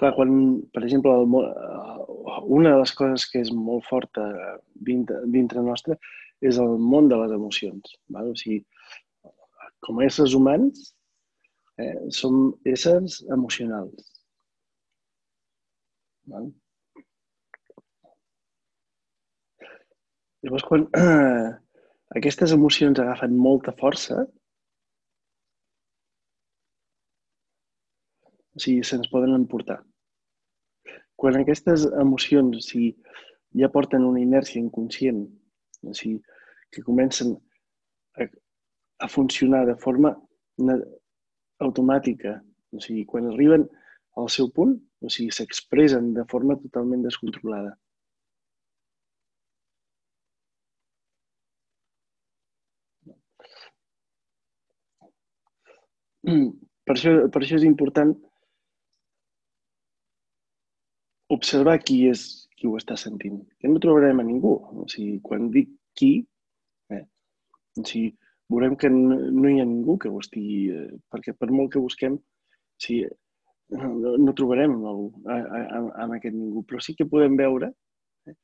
Clar, 0.00 0.12
quan, 0.16 0.34
per 0.74 0.82
exemple, 0.82 1.12
el, 1.14 1.34
eh, 1.40 2.40
una 2.58 2.74
de 2.74 2.80
les 2.82 2.92
coses 2.98 3.26
que 3.30 3.42
és 3.44 3.52
molt 3.54 3.86
forta 3.88 4.26
dintre, 4.88 5.20
dintre 5.36 5.62
nostre 5.62 5.98
és 6.44 6.58
el 6.60 6.76
món 6.92 7.08
de 7.10 7.18
les 7.20 7.32
emocions. 7.36 7.94
Val? 8.16 8.32
O 8.32 8.36
sigui, 8.38 8.60
com 9.84 10.00
a 10.00 10.08
éssers 10.08 10.34
humans, 10.36 10.90
eh, 11.78 12.10
som 12.18 12.52
éssers 12.74 13.22
emocionals. 13.36 14.10
Val? 16.32 16.50
Llavors, 20.44 20.64
quan 20.68 20.88
eh, 21.00 21.50
aquestes 22.18 22.52
emocions 22.56 23.00
agafen 23.00 23.36
molta 23.48 23.72
força, 23.80 24.24
o 28.54 28.62
sigui, 28.62 28.84
se'ns 28.86 29.10
poden 29.12 29.34
emportar. 29.36 29.80
Quan 31.18 31.38
aquestes 31.38 31.86
emocions 32.00 32.58
o 32.58 32.62
sigui, 32.64 32.94
ja 33.60 33.70
porten 33.70 34.06
una 34.06 34.22
inèrcia 34.22 34.62
inconscient, 34.62 35.24
o 35.86 35.94
sigui, 35.94 36.18
que 36.74 36.82
comencen 36.82 37.36
a, 38.18 38.26
a 39.04 39.08
funcionar 39.08 39.64
de 39.66 39.76
forma 39.84 40.14
automàtica, 41.62 42.40
o 42.74 42.82
sigui, 42.82 43.04
quan 43.06 43.30
arriben 43.30 43.66
al 44.18 44.28
seu 44.30 44.50
punt, 44.54 44.76
o 45.02 45.10
sigui, 45.10 45.30
s'expressen 45.34 46.12
de 46.18 46.26
forma 46.30 46.58
totalment 46.62 47.02
descontrolada. 47.06 47.74
Per 56.24 56.94
això, 56.94 57.12
per 57.32 57.40
això 57.42 57.58
és 57.58 57.66
important 57.68 58.14
observar 61.36 61.78
qui 61.82 62.04
és 62.10 62.24
qui 62.54 62.68
ho 62.68 62.76
està 62.78 62.96
sentint. 63.00 63.40
Que 63.60 63.70
no 63.70 63.82
trobarem 63.82 64.22
a 64.22 64.26
ningú. 64.26 64.54
O 64.82 64.86
sigui, 64.90 65.18
quan 65.24 65.50
dic 65.54 65.72
qui, 65.98 66.12
eh, 66.94 67.02
o 67.80 67.84
sigui, 67.84 68.12
veurem 68.52 68.76
que 68.80 68.90
no, 68.92 69.18
no 69.40 69.50
hi 69.50 69.60
ha 69.60 69.68
ningú 69.68 69.98
que 69.98 70.12
ho 70.12 70.22
estigui... 70.22 70.60
Eh, 70.74 70.86
perquè 71.12 71.34
per 71.38 71.50
molt 71.52 71.72
que 71.74 71.82
busquem, 71.82 72.16
o 72.18 72.86
sigui, 72.86 73.10
no, 73.74 74.14
no 74.20 74.36
trobarem 74.36 74.78
el, 74.92 75.04
a, 75.26 75.36
a, 75.40 75.60
a, 75.64 75.82
amb 76.04 76.16
aquest 76.16 76.36
ningú, 76.36 76.64
però 76.68 76.80
sí 76.84 76.94
que 76.98 77.08
podem 77.10 77.36
veure 77.40 77.72
eh, 78.28 78.36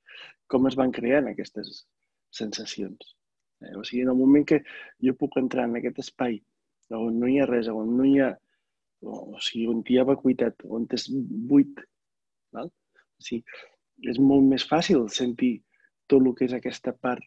com 0.50 0.68
es 0.70 0.76
van 0.80 0.92
creant 0.96 1.28
aquestes 1.30 1.84
sensacions. 2.34 3.14
Eh? 3.64 3.74
O 3.76 3.84
sigui, 3.84 4.04
en 4.06 4.14
el 4.14 4.18
moment 4.20 4.46
que 4.48 4.62
jo 5.04 5.16
puc 5.20 5.36
entrar 5.40 5.68
en 5.68 5.78
aquest 5.80 6.00
espai 6.06 6.40
on 6.96 7.20
no 7.20 7.28
hi 7.30 7.38
ha 7.40 7.46
res, 7.46 7.68
on 7.70 7.96
no 7.96 8.06
hi 8.06 8.18
ha... 8.22 8.32
O 9.00 9.38
sigui, 9.40 9.66
on 9.70 9.80
hi 9.88 9.96
ha 9.96 10.04
vacuïtat, 10.08 10.66
on 10.76 10.84
és 10.96 11.06
buit, 11.48 11.78
val? 12.52 12.68
O 13.20 13.26
sigui, 13.26 13.42
és 14.10 14.20
molt 14.30 14.46
més 14.48 14.64
fàcil 14.68 15.06
sentir 15.12 15.52
tot 16.10 16.24
el 16.24 16.34
que 16.36 16.46
és 16.48 16.54
aquesta 16.56 16.94
part, 17.06 17.26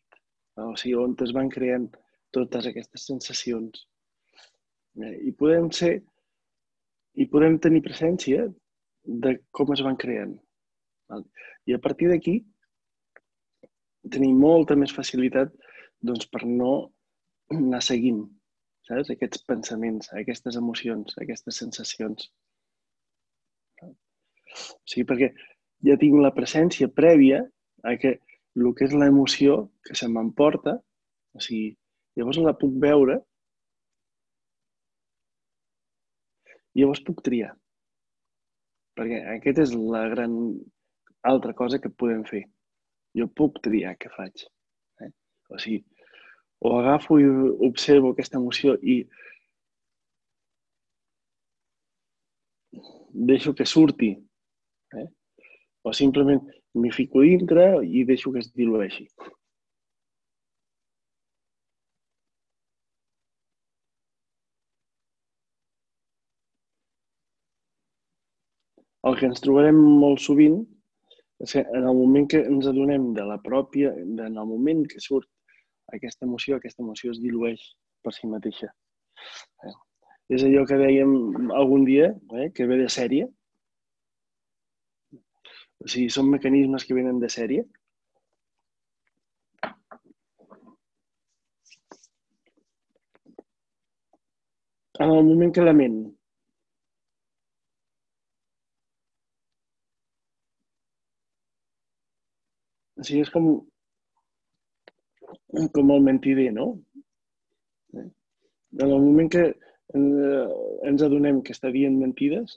o 0.60 0.73
sigui, 0.79 0.95
on 0.99 1.13
es 1.25 1.34
van 1.38 1.51
creant 1.53 1.88
totes 2.36 2.67
aquestes 2.69 3.06
sensacions. 3.10 3.86
Eh, 5.01 5.15
I 5.29 5.32
podem 5.38 5.69
ser 5.71 5.93
i 7.21 7.27
podem 7.29 7.60
tenir 7.62 7.84
presència 7.86 8.47
de 9.25 9.36
com 9.53 9.73
es 9.75 9.84
van 9.86 9.97
creant. 10.01 10.34
I 11.69 11.75
a 11.75 11.82
partir 11.82 12.10
d'aquí 12.10 12.39
tenim 14.13 14.39
molta 14.41 14.75
més 14.75 14.93
facilitat 14.95 15.53
doncs, 16.03 16.25
per 16.27 16.41
no 16.47 16.71
anar 17.53 17.84
seguint 17.86 18.23
saps? 18.88 19.12
aquests 19.13 19.43
pensaments, 19.49 20.10
aquestes 20.19 20.58
emocions, 20.60 21.15
aquestes 21.21 21.60
sensacions. 21.63 22.29
O 23.84 24.89
sigui, 24.89 25.06
perquè 25.10 25.32
ja 25.88 25.98
tinc 26.00 26.19
la 26.22 26.34
presència 26.36 26.89
prèvia 27.02 27.41
a 27.84 27.96
que 28.00 28.17
el 28.56 28.69
que 28.78 28.88
és 28.88 28.93
l'emoció 28.96 29.58
que 29.86 29.96
se 29.98 30.08
m'emporta, 30.08 30.78
o 31.34 31.41
sigui, 31.41 31.74
llavors 32.17 32.39
la 32.46 32.54
puc 32.60 32.76
veure 32.84 33.17
i 36.74 36.82
llavors 36.84 37.02
puc 37.08 37.24
triar. 37.26 37.52
Perquè 38.98 39.24
aquesta 39.36 39.65
és 39.65 39.74
la 39.74 40.06
gran 40.13 40.36
altra 41.30 41.56
cosa 41.58 41.80
que 41.82 41.89
podem 41.89 42.22
fer. 42.30 42.43
Jo 43.17 43.28
puc 43.39 43.60
triar 43.65 43.96
què 43.98 44.12
faig. 44.13 44.46
Eh? 45.02 45.10
O 45.50 45.60
sigui, 45.62 45.82
o 46.63 46.78
agafo 46.78 47.17
i 47.19 47.28
observo 47.67 48.13
aquesta 48.13 48.39
emoció 48.39 48.78
i 48.82 49.02
deixo 53.13 53.54
que 53.58 53.65
surti, 53.69 54.13
eh? 54.98 55.08
O 55.84 55.93
simplement 55.93 56.41
m'hi 56.80 56.91
fico 56.98 57.24
dintre 57.28 57.65
i 57.84 58.04
deixo 58.10 58.32
que 58.34 58.41
es 58.43 58.52
dilueixi. 58.60 59.08
El 69.10 69.17
que 69.19 69.28
ens 69.28 69.41
trobarem 69.43 69.80
molt 70.02 70.22
sovint 70.24 70.62
és 71.43 71.54
que 71.58 71.63
en 71.78 71.84
el 71.89 71.98
moment 71.98 72.28
que 72.32 72.39
ens 72.48 72.67
adonem 72.72 73.10
de 73.17 73.26
la 73.28 73.36
pròpia, 73.48 73.91
en 74.00 74.22
el 74.24 74.46
moment 74.48 74.86
que 74.88 75.02
surt 75.04 75.28
aquesta 75.98 76.24
emoció, 76.26 76.56
aquesta 76.56 76.84
emoció 76.86 77.12
es 77.12 77.19
dilueix 77.19 77.65
per 78.04 78.13
si 78.15 78.30
mateixa. 78.32 78.69
Eh? 79.67 79.74
És 80.38 80.46
allò 80.48 80.63
que 80.69 80.80
dèiem 80.80 81.52
algun 81.52 81.84
dia, 81.89 82.13
eh? 82.39 82.48
que 82.56 82.67
ve 82.69 82.80
de 82.80 82.88
sèrie. 82.96 83.28
O 85.84 85.89
sigui, 85.91 86.10
són 86.15 86.30
mecanismes 86.32 86.86
que 86.88 86.96
venen 86.98 87.19
de 87.24 87.30
sèrie. 87.34 87.63
En 95.04 95.10
el 95.12 95.24
moment 95.28 95.52
que 95.56 95.63
la 95.65 95.74
ment 95.76 95.96
o 103.04 103.06
sigui, 103.08 103.22
és 103.26 103.32
com, 103.34 103.50
com 105.78 105.93
el 105.98 106.06
mentider, 106.08 106.52
no? 106.56 106.67
En 108.00 108.86
el 108.88 108.93
moment 108.93 109.32
que 109.34 109.48
eh, 109.50 110.46
ens 110.91 111.04
adonem 111.10 111.41
que 111.43 111.58
està 111.58 111.74
dient 111.74 112.00
mentides, 112.00 112.56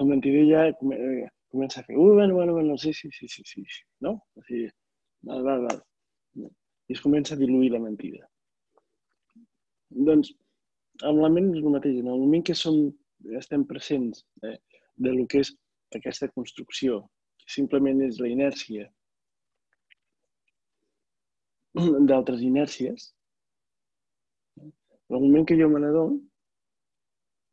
el 0.00 0.06
mentider 0.10 0.44
ja 0.50 0.62
come- 0.78 1.28
comença 1.52 1.80
a 1.80 1.84
fer, 1.86 1.96
ui, 1.96 2.14
bueno, 2.14 2.34
bueno, 2.34 2.52
bueno, 2.52 2.76
sí, 2.78 2.92
sí, 2.92 3.10
sí, 3.12 3.28
sí, 3.28 3.42
sí, 3.44 3.64
sí, 3.64 3.82
no? 4.00 4.16
O 4.36 4.42
sigui, 4.44 4.68
val, 5.28 5.42
val, 5.46 5.66
val. 5.68 5.82
I 6.88 6.94
es 6.94 7.00
comença 7.02 7.34
a 7.34 7.40
diluir 7.40 7.72
la 7.72 7.80
mentida. 7.82 8.26
Doncs, 10.08 10.32
amb 11.08 11.22
la 11.22 11.30
ment 11.32 11.52
és 11.54 11.62
el 11.62 11.72
mateix. 11.72 11.96
En 12.02 12.10
el 12.12 12.20
moment 12.20 12.44
que 12.46 12.54
som, 12.54 12.76
estem 13.40 13.64
presents 13.66 14.22
eh, 14.44 14.58
de 14.96 15.12
lo 15.14 15.26
que 15.26 15.40
és 15.44 15.52
aquesta 15.96 16.28
construcció, 16.34 17.00
que 17.40 17.50
simplement 17.56 18.02
és 18.06 18.20
la 18.20 18.28
inèrcia 18.30 18.86
d'altres 22.10 22.40
inèrcies, 22.44 23.10
en 24.62 25.16
el 25.16 25.22
moment 25.22 25.46
que 25.48 25.58
jo 25.58 25.68
me 25.70 25.80
n'adono 25.80 26.20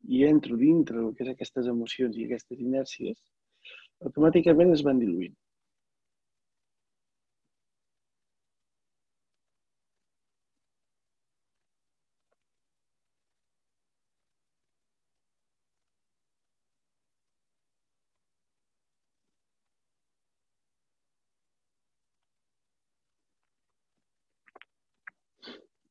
i 0.08 0.24
entro 0.28 0.56
dintre 0.60 1.00
el 1.02 1.14
que 1.14 1.24
és 1.24 1.32
aquestes 1.32 1.70
emocions 1.72 2.16
i 2.18 2.26
aquestes 2.26 2.60
inèrcies, 2.60 3.18
automàticament 4.08 4.72
es 4.76 4.84
van 4.86 5.00
diluint. 5.02 5.34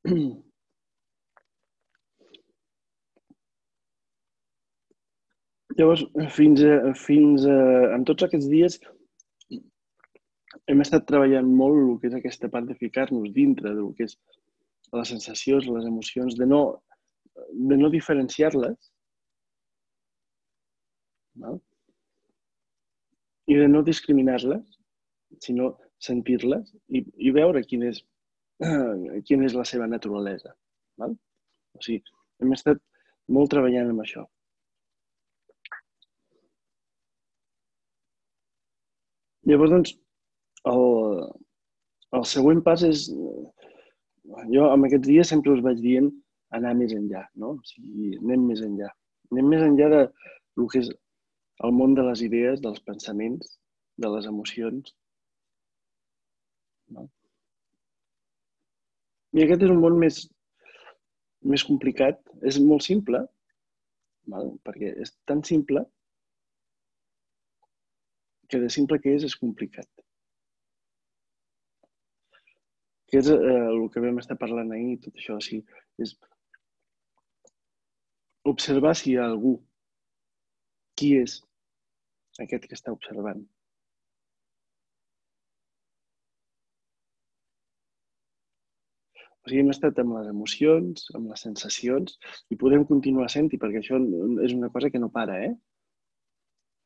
Mm-hmm. 0.06 0.42
Llavors, 5.78 6.04
fins 6.36 6.62
a, 6.68 6.94
fins 7.00 7.46
a, 7.50 7.58
en 7.96 8.04
tots 8.06 8.26
aquests 8.26 8.50
dies 8.52 8.78
hem 10.70 10.84
estat 10.84 11.06
treballant 11.10 11.50
molt 11.60 11.80
el 11.82 11.94
que 12.02 12.10
és 12.12 12.18
aquesta 12.18 12.50
part 12.54 12.68
de 12.70 12.78
ficar-nos 12.80 13.32
dintre 13.36 13.74
del 13.74 13.90
que 13.98 14.08
és 14.10 14.18
les 14.94 15.10
sensacions, 15.16 15.68
les 15.68 15.88
emocions, 15.90 16.36
de 16.38 16.46
no, 16.46 16.62
de 17.72 17.78
no 17.80 17.90
diferenciar-les 17.94 18.78
val? 21.44 21.58
i 23.50 23.58
de 23.60 23.68
no 23.68 23.82
discriminar-les, 23.84 24.78
sinó 25.44 25.74
sentir-les 26.04 26.70
i, 26.88 27.02
i 27.02 27.34
veure 27.36 27.64
quin 27.68 27.88
és, 27.90 28.04
quina 29.28 29.50
és 29.50 29.58
la 29.58 29.66
seva 29.68 29.90
naturalesa. 29.90 30.54
Val? 31.02 31.18
O 31.74 31.82
sigui, 31.84 32.04
hem 32.44 32.54
estat 32.56 32.80
molt 33.34 33.52
treballant 33.52 33.92
amb 33.92 34.06
això. 34.06 34.24
Llavors, 39.50 39.72
doncs, 39.74 39.96
el, 40.72 40.84
el 42.20 42.28
següent 42.34 42.62
pas 42.66 42.84
és... 42.88 43.08
Jo, 44.54 44.68
en 44.72 44.86
aquests 44.88 45.08
dies, 45.10 45.30
sempre 45.30 45.52
us 45.54 45.64
vaig 45.66 45.82
dient 45.84 46.08
anar 46.58 46.72
més 46.80 46.94
enllà, 46.96 47.26
no? 47.42 47.56
O 47.58 47.68
sigui, 47.68 48.14
anem 48.22 48.46
més 48.52 48.62
enllà. 48.64 48.88
Anem 49.34 49.50
més 49.52 49.64
enllà 49.66 49.90
de 49.92 50.02
el 50.06 50.70
que 50.72 50.84
és 50.84 50.92
el 51.68 51.74
món 51.76 51.96
de 51.98 52.06
les 52.08 52.22
idees, 52.26 52.62
dels 52.64 52.80
pensaments, 52.88 53.58
de 54.00 54.12
les 54.14 54.30
emocions. 54.30 54.94
No? 56.96 57.08
I 59.34 59.44
aquest 59.44 59.66
és 59.68 59.74
un 59.74 59.82
món 59.84 60.00
més, 60.00 60.22
més 61.54 61.66
complicat. 61.68 62.22
És 62.48 62.62
molt 62.64 62.86
simple, 62.86 63.26
val? 64.32 64.54
perquè 64.64 64.94
és 65.04 65.14
tan 65.30 65.44
simple 65.48 65.84
que 68.54 68.62
de 68.62 68.70
simple 68.74 69.00
que 69.02 69.16
és, 69.18 69.24
és 69.30 69.36
complicat. 69.44 69.90
Que 73.10 73.22
és 73.22 73.30
eh, 73.34 73.40
el 73.72 73.88
que 73.94 74.04
vam 74.04 74.22
estar 74.22 74.38
parlant 74.42 74.70
ahir, 74.76 75.00
tot 75.06 75.18
això, 75.18 75.40
sí, 75.48 75.64
és 76.06 76.14
observar 78.54 78.94
si 79.00 79.12
hi 79.12 79.18
ha 79.18 79.26
algú. 79.32 79.56
Qui 81.00 81.16
és 81.24 81.40
aquest 82.46 82.70
que 82.70 82.78
està 82.78 82.94
observant? 82.94 83.42
O 89.44 89.50
sigui, 89.50 89.60
hem 89.60 89.74
estat 89.74 89.98
amb 90.00 90.14
les 90.16 90.30
emocions, 90.32 91.10
amb 91.18 91.34
les 91.34 91.42
sensacions, 91.50 92.14
i 92.54 92.58
podem 92.62 92.86
continuar 92.88 93.26
sent-hi, 93.34 93.58
perquè 93.60 93.82
això 93.82 93.98
és 94.46 94.54
una 94.56 94.70
cosa 94.76 94.94
que 94.94 95.02
no 95.04 95.10
para, 95.18 95.42
eh? 95.50 95.54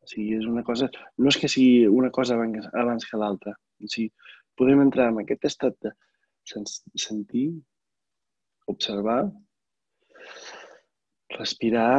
O 0.08 0.10
sigui, 0.10 0.38
és 0.40 0.46
una 0.48 0.64
cosa... 0.64 0.88
No 1.20 1.28
és 1.28 1.38
que 1.40 1.50
sigui 1.52 1.88
una 1.92 2.10
cosa 2.16 2.38
abans, 2.38 2.68
abans 2.72 3.06
que 3.10 3.20
l'altra. 3.20 3.52
O 3.84 3.90
sigui, 3.92 4.08
podem 4.56 4.80
entrar 4.86 5.10
en 5.12 5.20
aquest 5.20 5.50
estat 5.50 5.76
de 5.84 5.92
sentir, 6.96 7.50
observar, 8.72 9.18
respirar, 11.36 11.92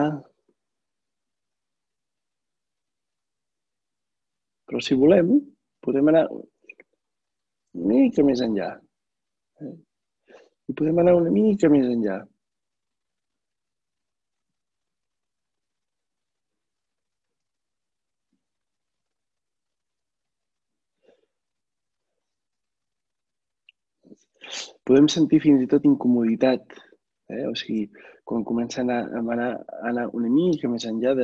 però 4.64 4.80
si 4.84 4.96
volem, 4.96 5.36
podem 5.84 6.08
anar 6.14 6.24
una 6.32 7.92
mica 7.92 8.24
més 8.24 8.40
enllà. 8.48 8.72
Eh? 9.60 9.76
I 10.72 10.80
podem 10.80 11.04
anar 11.04 11.18
una 11.20 11.32
mica 11.36 11.68
més 11.72 11.92
enllà. 11.92 12.22
Podem 24.88 25.08
sentir 25.12 25.40
fins 25.44 25.62
i 25.64 25.70
tot 25.70 25.86
incomoditat. 25.88 26.76
Eh? 27.34 27.44
O 27.50 27.54
sigui, 27.60 27.86
quan 28.28 28.44
comença 28.50 28.80
a 28.82 28.84
anar, 28.86 29.00
a 29.08 29.22
anar, 29.36 29.48
a 29.80 29.88
anar 29.92 30.06
una 30.20 30.30
mica 30.32 30.70
més 30.72 30.86
enllà 30.90 31.14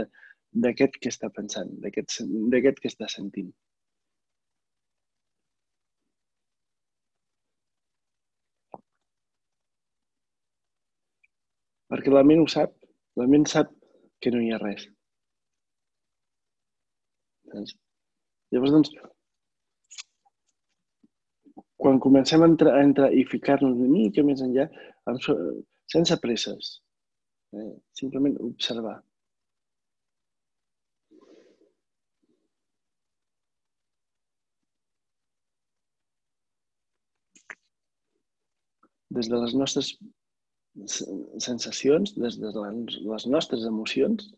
d'aquest 0.64 0.98
que 1.00 1.12
està 1.12 1.30
pensant, 1.38 1.70
d'aquest 1.84 2.82
que 2.82 2.90
està 2.92 3.08
sentint. 3.10 3.52
Perquè 11.94 12.10
la 12.10 12.24
ment 12.26 12.42
ho 12.42 12.46
sap. 12.50 12.72
La 13.20 13.26
ment 13.30 13.44
sap 13.46 13.70
que 14.24 14.32
no 14.34 14.40
hi 14.42 14.50
ha 14.50 14.58
res. 14.62 14.88
Llavors, 17.54 18.72
doncs, 18.74 18.90
quan 21.84 21.98
comencem 22.00 22.42
a 22.42 22.46
entrar, 22.48 22.70
a 22.78 22.84
entrar 22.88 23.10
i 23.12 23.26
ficar-nos 23.28 23.74
una 23.76 23.90
mica 23.92 24.22
més 24.24 24.40
enllà, 24.40 24.64
sense 25.94 26.16
presses, 26.22 26.70
eh? 27.52 27.72
simplement 28.00 28.38
observar. 28.46 28.94
Des 39.18 39.28
de 39.28 39.42
les 39.44 39.52
nostres 39.60 39.92
sensacions, 41.50 42.16
des 42.16 42.40
de 42.40 42.54
les 43.12 43.28
nostres 43.36 43.68
emocions, 43.74 44.32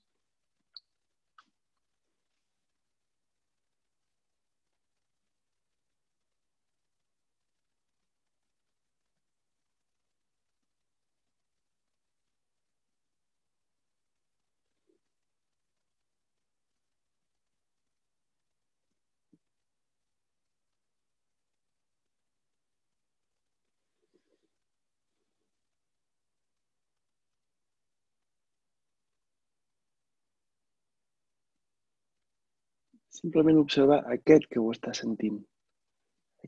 Simplement 33.16 33.61
observar 33.62 33.98
aquest 34.14 34.48
que 34.52 34.62
ho 34.62 34.70
està 34.76 34.92
sentint, 35.00 35.38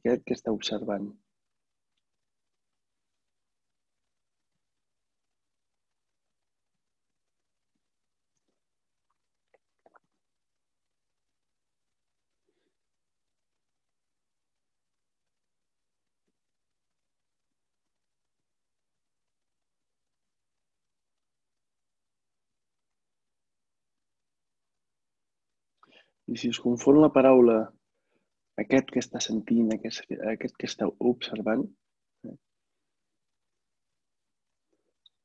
aquest 0.01 0.25
que 0.29 0.37
està 0.39 0.55
observant. 0.59 1.09
I 26.29 26.37
si 26.37 26.51
es 26.53 26.61
confon 26.61 27.01
la 27.01 27.11
paraula 27.13 27.59
aquest 28.63 28.91
que 28.93 29.01
està 29.05 29.21
sentint, 29.25 29.71
aquest, 29.75 30.11
aquest 30.33 30.57
que 30.61 30.69
està 30.69 30.89
observant, 31.13 31.63
eh? 32.29 32.35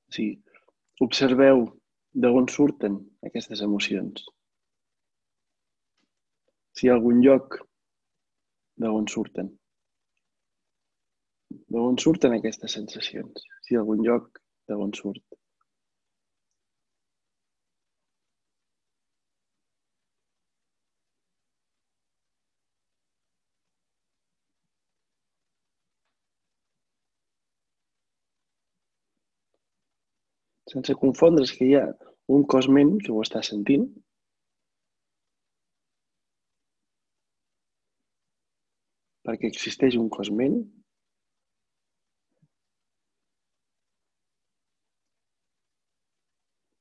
o 0.07 0.15
sigui, 0.17 0.37
observeu 1.07 1.65
d'on 2.25 2.47
surten 2.55 2.99
aquestes 3.29 3.63
emocions. 3.67 4.23
Si 6.77 6.87
hi 6.87 6.91
ha 6.91 6.95
algun 6.97 7.21
lloc 7.25 7.59
d'on 8.83 9.09
surten. 9.15 9.51
D'on 11.73 11.99
surten 12.01 12.37
aquestes 12.37 12.77
sensacions? 12.79 13.45
Si 13.65 13.73
hi 13.73 13.77
ha 13.77 13.83
algun 13.83 14.01
lloc 14.05 14.39
d'on 14.69 14.93
surt. 14.97 15.23
sense 30.73 30.95
confondre's 31.01 31.53
que 31.57 31.67
hi 31.69 31.75
ha 31.79 31.86
un 32.36 32.45
cosment 32.53 32.95
que 33.05 33.12
ho 33.13 33.21
està 33.23 33.41
sentint, 33.45 33.86
perquè 39.27 39.49
existeix 39.49 39.95
un 39.99 40.09
cosment 40.12 40.57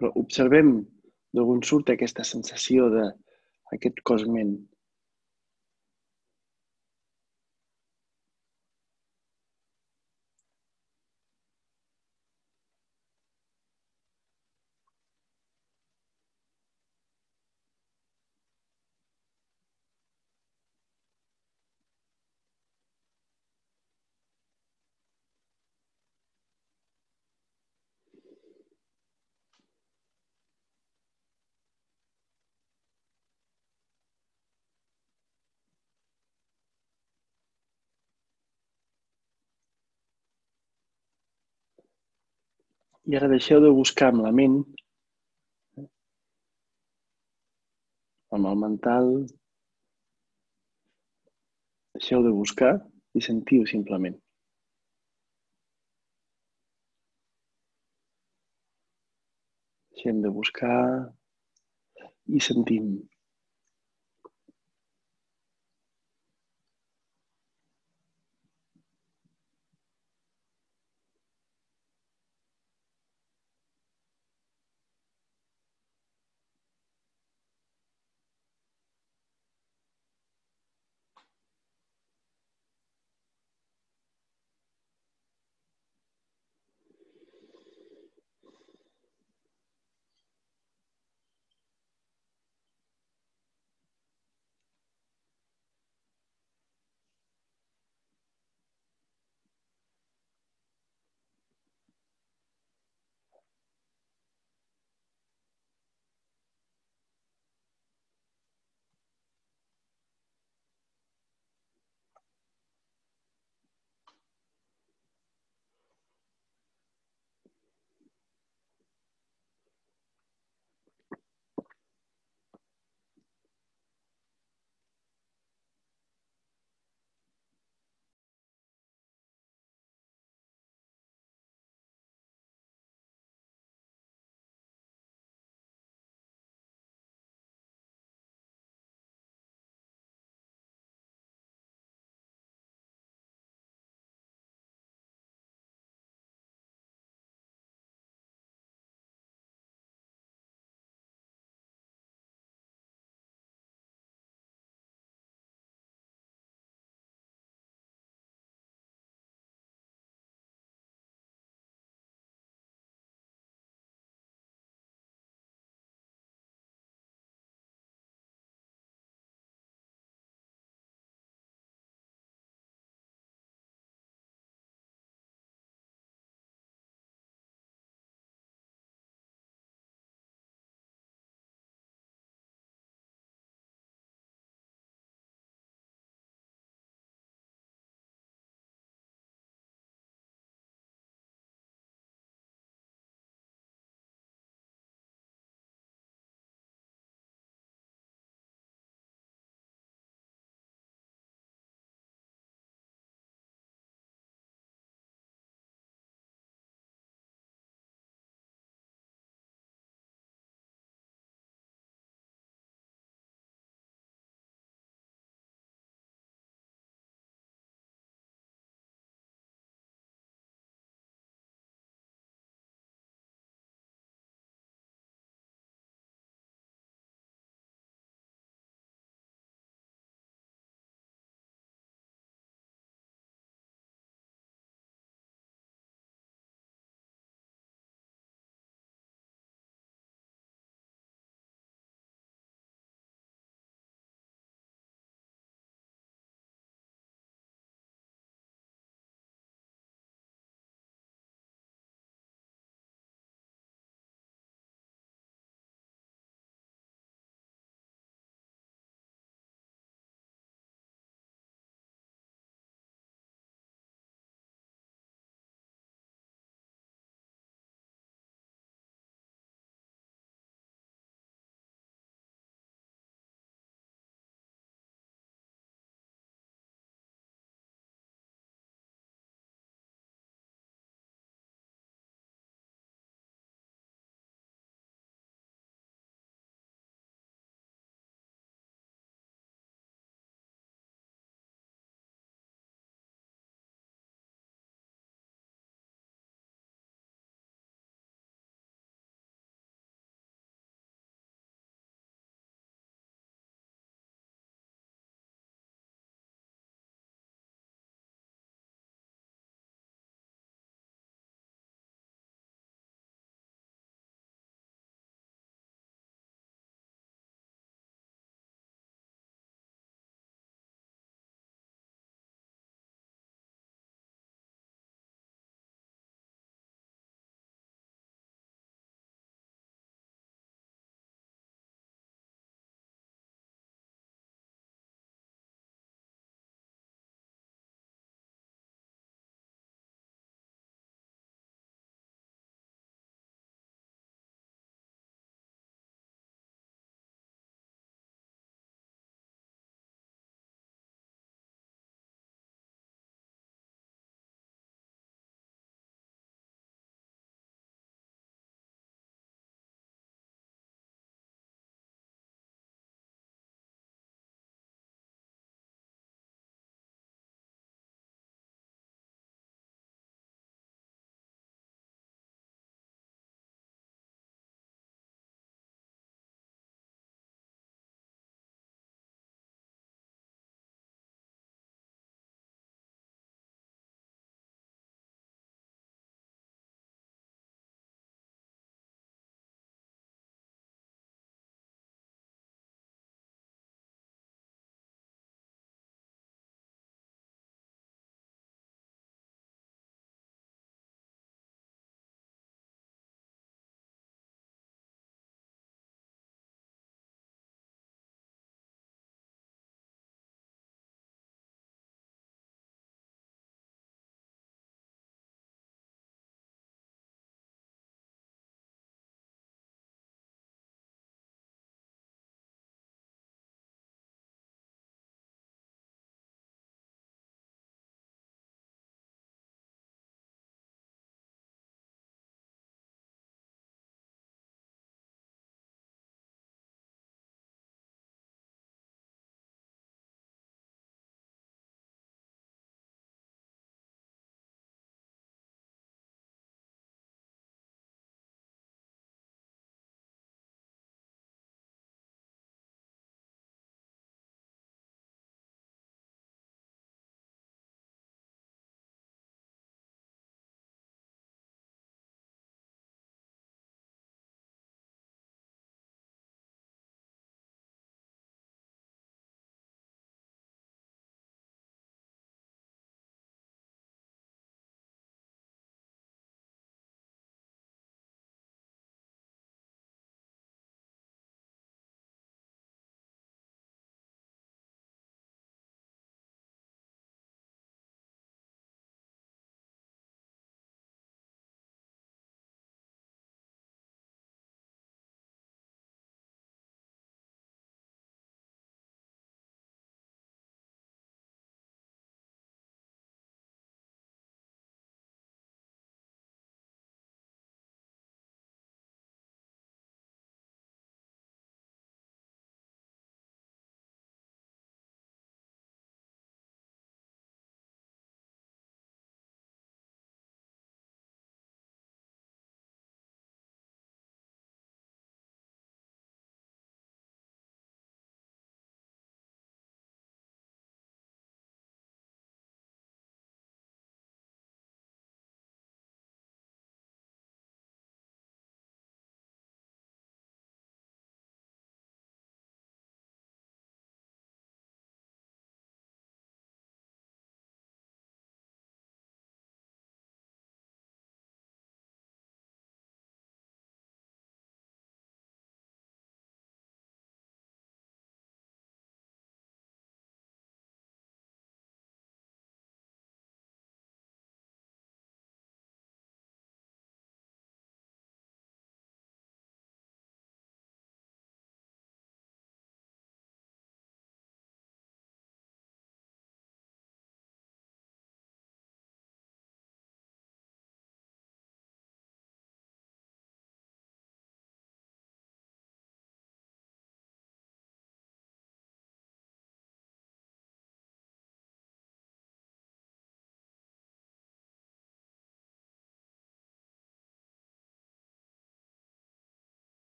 però 0.00 0.10
observem 0.16 0.70
d'on 1.36 1.60
surt 1.70 1.92
aquesta 1.92 2.24
sensació 2.24 2.88
d'aquest 2.94 4.00
cosment 4.10 4.54
I 43.10 43.16
ara 43.18 43.28
deixeu 43.30 43.58
de 43.62 43.70
buscar 43.76 44.08
amb 44.12 44.22
la 44.24 44.30
ment, 44.38 44.52
amb 48.36 48.48
el 48.50 48.58
mental, 48.64 49.08
deixeu 51.96 52.22
de 52.26 52.30
buscar 52.36 52.70
i 53.18 53.22
sentiu 53.28 53.66
simplement. 53.72 54.14
Deixem 59.96 60.22
de 60.26 60.30
buscar 60.40 60.76
i 62.38 62.46
sentim. 62.50 62.92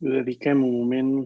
Dediquem 0.00 0.64
un 0.64 0.72
moment 0.72 1.24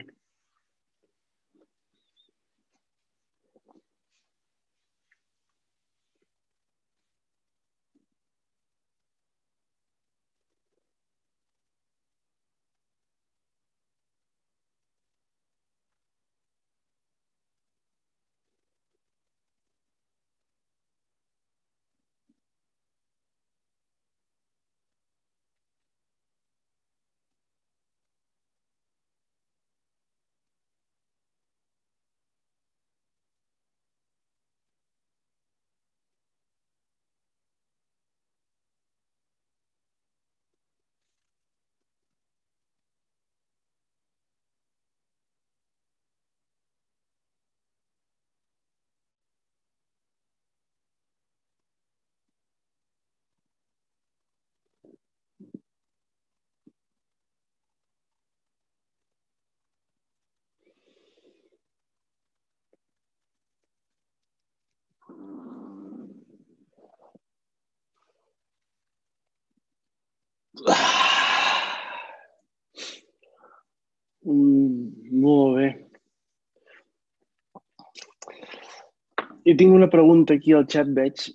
I 79.45 79.55
tinc 79.61 79.75
una 79.77 79.91
pregunta 79.93 80.35
aquí 80.39 80.55
al 80.57 80.67
xat, 80.75 80.93
veig, 80.97 81.27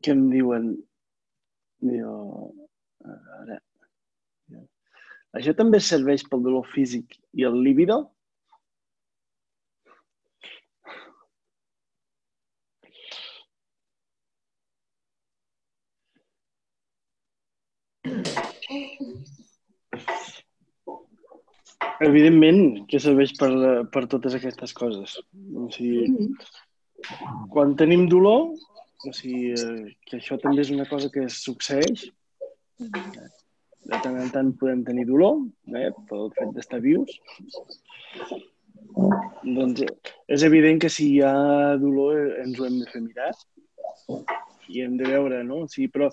que 0.00 0.12
em 0.14 0.26
diuen... 0.30 0.74
Jo, 1.84 2.12
ara, 3.42 3.58
això 5.38 5.52
també 5.58 5.80
serveix 5.82 6.22
pel 6.30 6.44
dolor 6.46 6.68
físic 6.72 7.18
i 7.34 7.44
el 7.48 7.58
líbido? 7.66 8.04
Evidentment 22.04 22.86
que 22.90 23.00
serveix 23.02 23.34
per, 23.38 23.50
per 23.92 24.06
totes 24.12 24.38
aquestes 24.38 24.74
coses. 24.76 25.18
O 25.58 25.66
sigui, 25.74 26.30
quan 27.52 27.74
tenim 27.80 28.06
dolor, 28.10 28.52
o 29.04 29.12
sigui, 29.12 29.52
eh, 29.52 29.94
que 30.08 30.18
això 30.18 30.38
també 30.40 30.64
és 30.64 30.72
una 30.74 30.86
cosa 30.90 31.10
que 31.12 31.26
succeeix, 31.28 32.06
de 32.78 34.00
tant 34.04 34.16
en 34.16 34.30
tant 34.32 34.52
podem 34.60 34.82
tenir 34.86 35.06
dolor, 35.10 35.42
eh, 35.76 35.90
pel 36.08 36.30
fet 36.38 36.54
d'estar 36.56 36.80
vius, 36.84 37.12
doncs 39.44 39.82
és 40.30 40.42
evident 40.46 40.80
que 40.80 40.90
si 40.92 41.10
hi 41.14 41.20
ha 41.26 41.76
dolor 41.80 42.16
eh, 42.16 42.42
ens 42.44 42.58
ho 42.60 42.66
hem 42.68 42.80
de 42.80 42.90
fer 42.92 43.02
mirar 43.04 43.30
i 44.72 44.80
hem 44.84 44.96
de 45.00 45.08
veure, 45.08 45.42
no? 45.44 45.64
Sigui, 45.68 45.90
però 45.92 46.10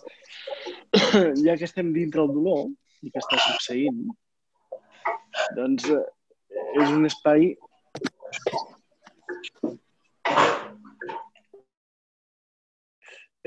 ja 1.46 1.56
que 1.56 1.68
estem 1.68 1.94
dintre 1.96 2.26
el 2.26 2.34
dolor 2.36 2.66
i 3.02 3.12
que 3.12 3.22
està 3.22 3.40
succeint, 3.46 4.02
doncs 5.58 5.88
eh, 5.94 6.04
és 6.82 6.90
un 6.92 7.08
espai 7.08 7.54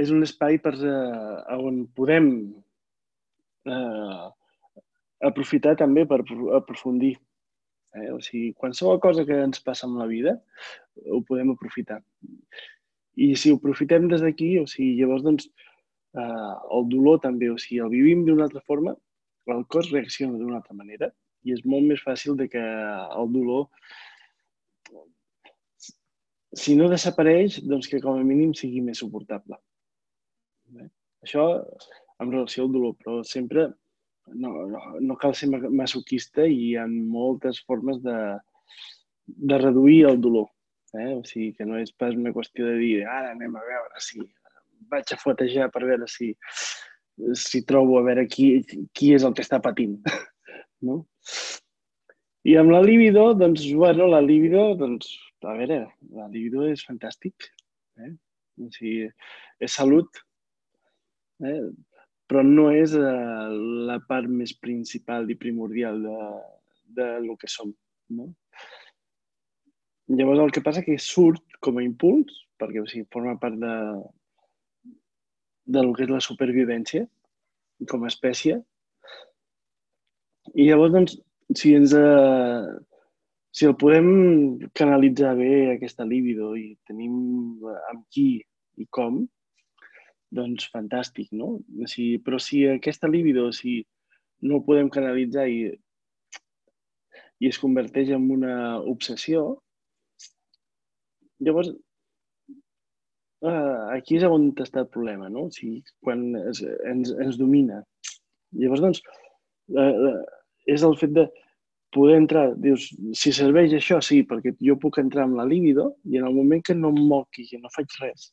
és 0.01 0.11
un 0.11 0.25
espai 0.27 0.59
per, 0.63 0.75
eh, 0.75 1.59
on 1.59 1.85
podem 1.97 2.31
eh, 3.71 4.25
aprofitar 5.29 5.77
també 5.81 6.05
per 6.07 6.21
aprofundir. 6.59 7.15
Eh? 7.95 8.11
O 8.13 8.21
sigui, 8.21 8.53
qualsevol 8.59 9.01
cosa 9.01 9.25
que 9.29 9.39
ens 9.47 9.63
passa 9.63 9.87
en 9.87 9.99
la 9.99 10.09
vida 10.11 10.37
ho 11.07 11.23
podem 11.29 11.55
aprofitar. 11.55 12.01
I 13.15 13.35
si 13.39 13.53
ho 13.53 13.61
aprofitem 13.61 14.09
des 14.11 14.25
d'aquí, 14.25 14.57
o 14.59 14.67
sigui, 14.67 14.97
llavors 14.99 15.23
doncs, 15.27 15.51
eh, 16.19 16.55
el 16.79 16.89
dolor 16.91 17.21
també, 17.23 17.51
o 17.51 17.59
sigui, 17.59 17.83
el 17.85 17.93
vivim 17.95 18.25
d'una 18.27 18.49
altra 18.49 18.65
forma, 18.67 18.97
el 19.55 19.63
cos 19.71 19.93
reacciona 19.93 20.39
d'una 20.41 20.59
altra 20.63 20.75
manera 20.75 21.11
i 21.45 21.53
és 21.53 21.61
molt 21.69 21.85
més 21.85 22.01
fàcil 22.01 22.39
de 22.39 22.49
que 22.49 22.63
el 22.63 23.31
dolor, 23.33 23.67
si 26.57 26.77
no 26.79 26.89
desapareix, 26.89 27.59
doncs 27.69 27.91
que 27.91 28.01
com 28.01 28.17
a 28.17 28.25
mínim 28.25 28.55
sigui 28.57 28.81
més 28.81 29.03
suportable. 29.03 29.59
Això 31.25 31.47
en 32.21 32.31
relació 32.31 32.65
al 32.65 32.73
dolor, 32.75 32.95
però 33.01 33.23
sempre 33.27 33.69
no, 34.33 34.53
no, 34.71 34.81
no 35.01 35.17
cal 35.21 35.35
ser 35.37 35.51
masoquista 35.51 36.47
i 36.47 36.59
hi 36.69 36.75
ha 36.79 36.87
moltes 36.89 37.61
formes 37.67 38.01
de, 38.05 38.19
de 39.27 39.59
reduir 39.59 40.05
el 40.11 40.21
dolor. 40.21 40.49
Eh? 40.95 41.11
O 41.19 41.25
sigui, 41.27 41.53
que 41.57 41.67
no 41.67 41.81
és 41.81 41.91
pas 41.99 42.15
una 42.15 42.33
qüestió 42.35 42.69
de 42.69 42.79
dir 42.79 42.95
ara 43.03 43.33
anem 43.35 43.57
a 43.59 43.65
veure 43.67 44.03
si 44.05 44.23
vaig 44.91 45.11
a 45.11 45.19
fotejar 45.19 45.71
per 45.75 45.83
veure 45.89 46.07
si, 46.11 46.31
si 47.41 47.65
trobo 47.67 47.99
a 47.99 48.05
veure 48.07 48.27
qui, 48.31 48.61
qui 48.95 49.13
és 49.17 49.27
el 49.27 49.35
que 49.35 49.45
està 49.47 49.63
patint. 49.65 49.99
No? 50.85 50.99
I 52.45 52.59
amb 52.61 52.75
la 52.75 52.83
libido, 52.85 53.23
doncs, 53.41 53.63
bueno, 53.73 54.05
la 54.13 54.19
libido, 54.21 54.75
doncs, 54.77 55.07
a 55.49 55.55
veure, 55.57 55.79
la 56.13 56.27
libido 56.29 56.67
és 56.69 56.83
fantàstic. 56.85 57.47
Eh? 58.05 58.11
O 58.61 58.69
sigui, 58.75 59.07
és 59.65 59.79
salut, 59.79 60.21
eh? 61.49 61.61
però 62.31 62.43
no 62.47 62.71
és 62.73 62.95
eh, 62.97 63.49
la 63.89 63.99
part 64.09 64.31
més 64.31 64.55
principal 64.57 65.29
i 65.31 65.37
primordial 65.41 66.01
de, 66.03 66.19
de 66.99 67.09
lo 67.27 67.37
que 67.41 67.51
som. 67.53 67.73
No? 68.17 68.31
Llavors 70.09 70.43
el 70.45 70.53
que 70.53 70.63
passa 70.65 70.85
que 70.85 70.97
surt 71.01 71.59
com 71.65 71.81
a 71.81 71.85
impuls, 71.85 72.45
perquè 72.61 72.81
o 72.81 72.89
sigui, 72.89 73.09
forma 73.13 73.37
part 73.41 73.57
de, 73.61 73.75
de 75.77 75.85
lo 75.85 75.93
que 75.97 76.05
és 76.07 76.13
la 76.13 76.23
supervivència 76.25 77.05
com 77.91 78.05
a 78.05 78.11
espècie, 78.13 78.61
i 80.53 80.67
llavors, 80.69 80.93
doncs, 80.95 81.15
si 81.61 81.77
ens... 81.77 81.95
Eh, 81.97 82.75
si 83.55 83.69
el 83.69 83.77
podem 83.79 84.09
canalitzar 84.75 85.37
bé, 85.39 85.77
aquesta 85.77 86.03
libido, 86.03 86.57
i 86.59 86.73
tenim 86.89 87.13
amb 87.93 88.01
qui 88.11 88.41
i 88.83 88.87
com, 88.91 89.21
doncs 90.35 90.69
fantàstic, 90.73 91.31
no? 91.33 91.59
Sigui, 91.91 92.19
però 92.25 92.41
si 92.43 92.65
aquesta 92.69 93.11
libido, 93.11 93.51
si 93.53 93.83
no 94.43 94.59
ho 94.59 94.65
podem 94.67 94.91
canalitzar 94.93 95.47
i, 95.49 95.73
i 97.41 97.51
es 97.51 97.61
converteix 97.61 98.13
en 98.17 98.29
una 98.33 98.55
obsessió, 98.81 99.45
llavors 101.45 101.71
eh, 103.45 103.97
aquí 103.97 104.19
és 104.19 104.27
on 104.29 104.51
està 104.65 104.85
el 104.85 104.91
problema, 104.95 105.31
no? 105.33 105.49
O 105.49 105.55
sigui, 105.55 105.83
quan 106.05 106.31
es, 106.45 106.63
ens, 106.91 107.13
ens 107.25 107.39
domina. 107.41 107.83
Llavors, 108.59 108.85
doncs, 108.85 109.03
eh, 109.81 110.15
és 110.75 110.85
el 110.87 110.97
fet 111.01 111.13
de 111.17 111.27
poder 111.95 112.17
entrar, 112.19 112.49
dius, 112.59 112.89
si 113.15 113.33
serveix 113.35 113.75
això, 113.77 114.01
sí, 114.03 114.23
perquè 114.27 114.55
jo 114.69 114.75
puc 114.83 114.99
entrar 115.03 115.29
amb 115.29 115.39
la 115.39 115.47
líbido 115.47 115.93
i 116.11 116.19
en 116.19 116.27
el 116.27 116.35
moment 116.35 116.63
que 116.67 116.75
no 116.75 116.91
em 116.91 117.05
moqui, 117.11 117.47
que 117.51 117.61
no 117.63 117.71
faig 117.75 117.95
res, 118.01 118.33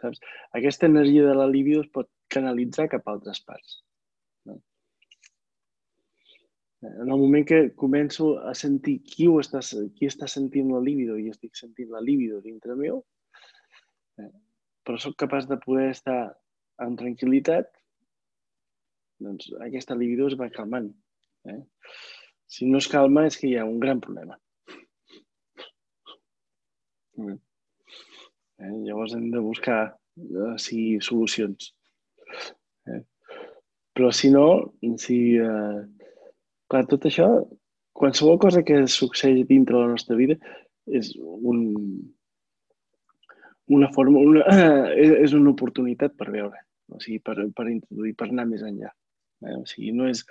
saps? 0.00 0.20
aquesta 0.58 0.88
energia 0.90 1.26
de 1.26 1.34
la 1.36 1.46
líbido 1.50 1.82
es 1.84 1.90
pot 1.94 2.10
canalitzar 2.32 2.88
cap 2.92 3.06
a 3.06 3.14
altres 3.16 3.40
parts. 3.46 3.78
No? 4.48 4.58
En 6.82 7.06
el 7.08 7.16
moment 7.16 7.46
que 7.46 7.62
començo 7.84 8.36
a 8.38 8.54
sentir 8.54 8.98
qui, 9.02 9.26
ho 9.26 9.40
està, 9.42 9.62
qui 9.96 10.10
està 10.10 10.28
sentint 10.30 10.70
la 10.74 10.82
líbido 10.84 11.18
i 11.18 11.30
estic 11.32 11.56
sentint 11.58 11.90
la 11.94 12.04
líbido 12.04 12.42
dintre 12.44 12.76
meu, 12.78 13.02
eh, 14.22 14.30
però 14.86 15.00
sóc 15.02 15.18
capaç 15.18 15.48
de 15.50 15.58
poder 15.64 15.90
estar 15.96 16.20
en 16.84 16.94
tranquil·litat 16.96 17.74
doncs 19.18 19.50
aquesta 19.66 19.96
libido 19.98 20.28
es 20.30 20.36
va 20.38 20.50
calmant. 20.54 20.92
Eh? 21.50 21.60
Si 22.46 22.66
no 22.70 22.78
es 22.78 22.88
calma 22.90 23.26
és 23.28 23.36
que 23.40 23.50
hi 23.50 23.56
ha 23.58 23.66
un 23.66 23.80
gran 23.82 24.00
problema. 24.04 24.38
Eh? 28.58 28.74
Llavors 28.86 29.14
hem 29.16 29.30
de 29.34 29.42
buscar 29.44 29.80
eh, 30.18 30.54
sí, 30.62 30.98
solucions. 31.04 31.72
Eh? 32.86 33.02
Però 33.94 34.12
si 34.12 34.32
no, 34.34 34.48
si... 35.02 35.18
Eh, 35.42 35.80
clar, 36.68 36.84
tot 36.90 37.06
això, 37.08 37.28
qualsevol 37.98 38.38
cosa 38.42 38.62
que 38.66 38.84
succeeix 38.86 39.46
dintre 39.48 39.78
la 39.78 39.90
nostra 39.94 40.16
vida 40.18 40.36
és 40.98 41.10
un, 41.18 41.62
una 43.78 43.88
forma, 43.94 44.20
una, 44.20 44.44
és 45.24 45.34
una 45.36 45.52
oportunitat 45.54 46.14
per 46.18 46.30
veure, 46.32 46.62
o 46.92 47.00
sigui, 47.02 47.20
per, 47.24 47.36
per 47.56 47.68
introduir, 47.70 48.14
per 48.18 48.30
anar 48.30 48.46
més 48.50 48.64
enllà. 48.66 48.92
Eh? 49.44 49.56
O 49.58 49.64
sigui, 49.68 49.92
no 49.96 50.08
és... 50.10 50.24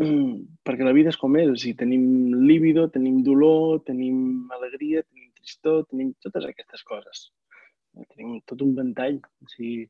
Mm, 0.00 0.46
perquè 0.64 0.86
la 0.86 0.94
vida 0.96 1.12
és 1.12 1.18
com 1.20 1.34
és, 1.36 1.50
o 1.50 1.56
sigui, 1.60 1.76
tenim 1.82 2.04
líbido, 2.46 2.86
tenim 2.92 3.20
dolor, 3.26 3.82
tenim 3.84 4.48
alegria, 4.56 5.02
tenim 5.04 5.19
tristor, 5.40 5.84
tenim 5.90 6.12
totes 6.24 6.46
aquestes 6.48 6.84
coses. 6.86 7.28
Eh, 7.96 8.06
Tenim 8.14 8.38
tot 8.50 8.62
un 8.66 8.74
ventall, 8.76 9.18
o 9.42 9.50
sigui, 9.54 9.88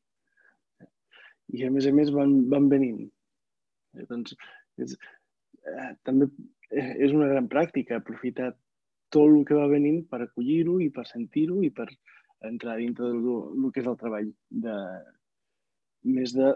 i 1.56 1.66
a 1.66 1.70
més 1.74 1.88
a 1.90 1.92
més 1.94 2.12
van, 2.14 2.36
van 2.52 2.68
venint. 2.72 3.02
Eh, 3.96 4.06
doncs, 4.10 4.36
és, 4.80 4.96
eh, 5.66 5.90
també 6.06 6.30
eh, 6.70 6.92
és 7.06 7.14
una 7.16 7.28
gran 7.32 7.50
pràctica 7.52 7.98
aprofitar 7.98 8.52
tot 9.10 9.26
el 9.26 9.44
que 9.46 9.58
va 9.58 9.70
venint 9.72 10.04
per 10.10 10.22
acollir-ho 10.22 10.78
i 10.84 10.88
per 10.94 11.06
sentir-ho 11.08 11.60
i 11.66 11.70
per 11.74 11.88
entrar 12.46 12.78
dintre 12.78 13.10
del 13.10 13.26
el 13.26 13.72
que 13.74 13.82
és 13.82 13.88
el 13.90 13.98
treball 14.00 14.30
de 14.66 14.76
més 16.16 16.32
de 16.36 16.52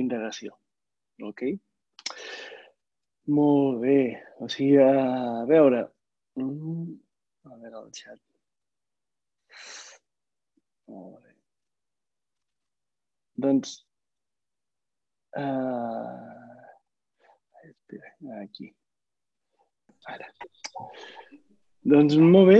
indagació. 0.00 0.56
Ok? 1.22 1.44
Molt 3.36 3.82
bé. 3.84 3.98
O 4.40 4.48
sigui, 4.52 4.78
a 4.82 5.44
veure... 5.48 5.86
A 7.46 7.56
veure 7.62 7.78
el 7.82 7.90
xat. 7.94 8.20
Molt 10.90 11.18
bé. 11.22 11.32
Doncs... 13.46 13.76
Uh, 15.36 16.64
espera, 17.68 18.10
aquí. 18.40 18.70
Ara. 20.08 20.28
Doncs 21.86 22.16
molt 22.18 22.48
bé, 22.48 22.58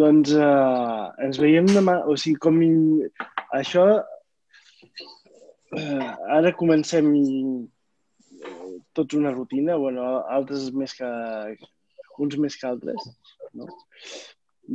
doncs 0.00 0.32
uh, 0.34 1.12
ens 1.26 1.38
veiem 1.42 1.68
demà. 1.70 1.98
O 2.08 2.16
sigui, 2.18 2.38
com 2.46 2.56
in- 2.64 3.10
això, 3.58 3.84
uh, 5.78 6.08
ara 6.38 6.54
comencem 6.58 7.06
eh, 7.14 8.72
tots 8.96 9.14
una 9.20 9.34
rutina, 9.36 9.76
bueno, 9.84 10.02
altres 10.38 10.72
més 10.74 10.96
que, 10.98 11.10
uns 12.24 12.34
més 12.40 12.56
que 12.58 12.66
altres, 12.72 13.00
no? 13.58 13.68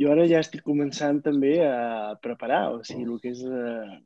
Jo 0.00 0.12
ara 0.12 0.26
ja 0.30 0.42
estic 0.44 0.62
començant 0.66 1.18
també 1.24 1.56
a 1.66 2.14
preparar, 2.22 2.60
o 2.76 2.84
sigui, 2.86 3.08
el 3.08 3.18
que 3.22 3.32
és 3.34 3.42
uh, 3.42 3.96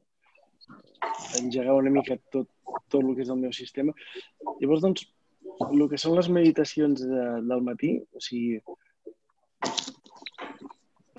engegar 1.41 1.77
una 1.77 1.93
mica 1.93 2.17
tot, 2.33 2.49
tot 2.89 3.03
el 3.03 3.13
que 3.17 3.25
és 3.27 3.33
el 3.35 3.43
meu 3.43 3.53
sistema. 3.53 3.93
Llavors, 4.63 4.85
doncs, 4.87 5.05
el 5.69 5.85
que 5.91 6.01
són 6.01 6.17
les 6.19 6.31
meditacions 6.33 7.05
de, 7.05 7.27
del 7.51 7.65
matí, 7.69 7.93
o 8.17 8.23
sigui, 8.25 8.63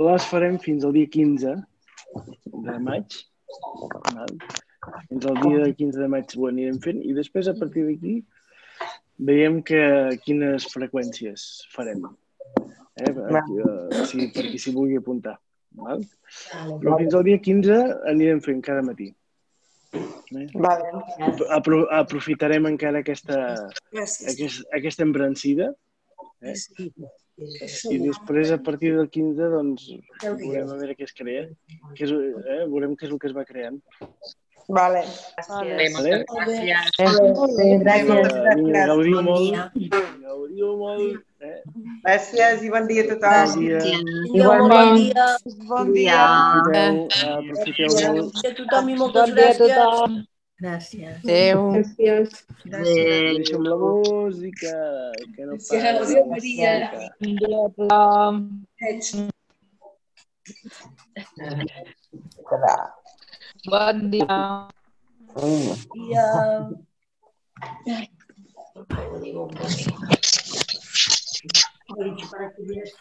les 0.06 0.28
farem 0.28 0.58
fins 0.60 0.84
al 0.84 0.96
dia 0.98 1.12
15 1.14 1.56
de 2.66 2.78
maig. 2.90 3.22
Val? 4.16 4.34
Fins 5.10 5.26
al 5.30 5.40
dia 5.44 5.70
15 5.78 6.02
de 6.02 6.10
maig 6.12 6.36
ho 6.36 6.50
anirem 6.50 6.82
fent 6.84 7.00
i 7.06 7.14
després 7.18 7.48
a 7.48 7.56
partir 7.58 7.86
d'aquí 7.88 8.18
veiem 9.30 9.62
que, 9.64 9.82
quines 10.26 10.68
freqüències 10.74 11.46
farem. 11.74 12.04
Eh? 12.96 13.12
Per, 13.12 13.44
eh, 13.44 14.06
sigui, 14.08 14.30
per 14.32 14.48
qui 14.48 14.62
s'hi 14.62 14.74
vulgui 14.76 15.02
apuntar. 15.02 15.36
Val? 15.76 16.04
Però 16.80 16.98
fins 17.02 17.16
al 17.18 17.26
dia 17.28 17.40
15 17.44 17.80
anirem 18.12 18.42
fent 18.44 18.62
cada 18.64 18.84
matí. 18.86 19.10
Eh? 19.96 20.46
Vale. 20.54 20.92
Apro 21.56 21.84
aprofitarem 21.98 22.68
encara 22.72 23.04
aquesta, 23.04 23.42
aquest, 23.96 24.66
aquesta 24.76 25.06
embrancida 25.08 25.70
eh? 26.44 26.56
i 27.92 28.00
després 28.02 28.52
a 28.56 28.60
partir 28.64 28.94
del 28.96 29.08
15 29.12 29.52
doncs 29.54 29.86
veurem 30.24 30.72
a 30.72 30.80
veure 30.82 30.96
què 30.98 31.08
es 31.08 31.16
crea 31.16 31.46
què 31.96 32.08
és, 32.08 32.12
eh? 32.12 32.64
veurem 32.72 32.96
què 32.96 33.08
és 33.08 33.14
el 33.14 33.22
que 33.22 33.32
es 33.32 33.38
va 33.38 33.46
creant 33.48 33.80
Vale. 34.68 35.02
Gràcies. 35.38 36.26
Gràcies. 36.66 37.06
Gràcies. 37.84 38.88
gaudiu 38.90 39.16
Bon 39.16 39.26
molt 39.26 39.42
dia. 39.46 39.64
gaudiu 40.26 40.70
molt 40.78 41.02
eh? 41.46 41.60
Gràcies 42.06 42.64
i 42.66 42.70
bon 42.74 42.88
dia 42.90 43.04
a 43.04 43.08
bon 43.08 43.20
tothom. 43.22 43.62
dia 43.62 43.80
Igualment. 44.34 44.96
Bon 45.70 45.94
dia. 45.94 46.22
aprofiteu, 46.62 47.08
aprofiteu 47.38 47.90
molt 47.94 48.50
a 48.50 48.56
tothom 48.62 48.86
i 48.90 48.96
moltes 48.96 49.22
Bon 49.22 49.36
dia 49.36 49.46
a 49.46 49.54
gràcies. 49.54 49.76
tothom. 49.76 50.12
Gràcies. 50.64 51.16
Adéu. 51.24 51.60
deixa'm 53.38 53.64
la 53.70 53.76
música 53.76 54.74
que 55.36 55.44
no 55.46 55.54
para 55.70 56.00
Adéu, 56.02 56.26
Maria. 56.32 56.72
Bon 57.22 57.32
dia 57.38 57.58
a 57.62 57.70
tothom. 57.78 58.34
Bon 62.50 62.60
dia. 64.10 64.26
Para 72.30 72.50
que 72.52 72.62
veas 72.64 72.92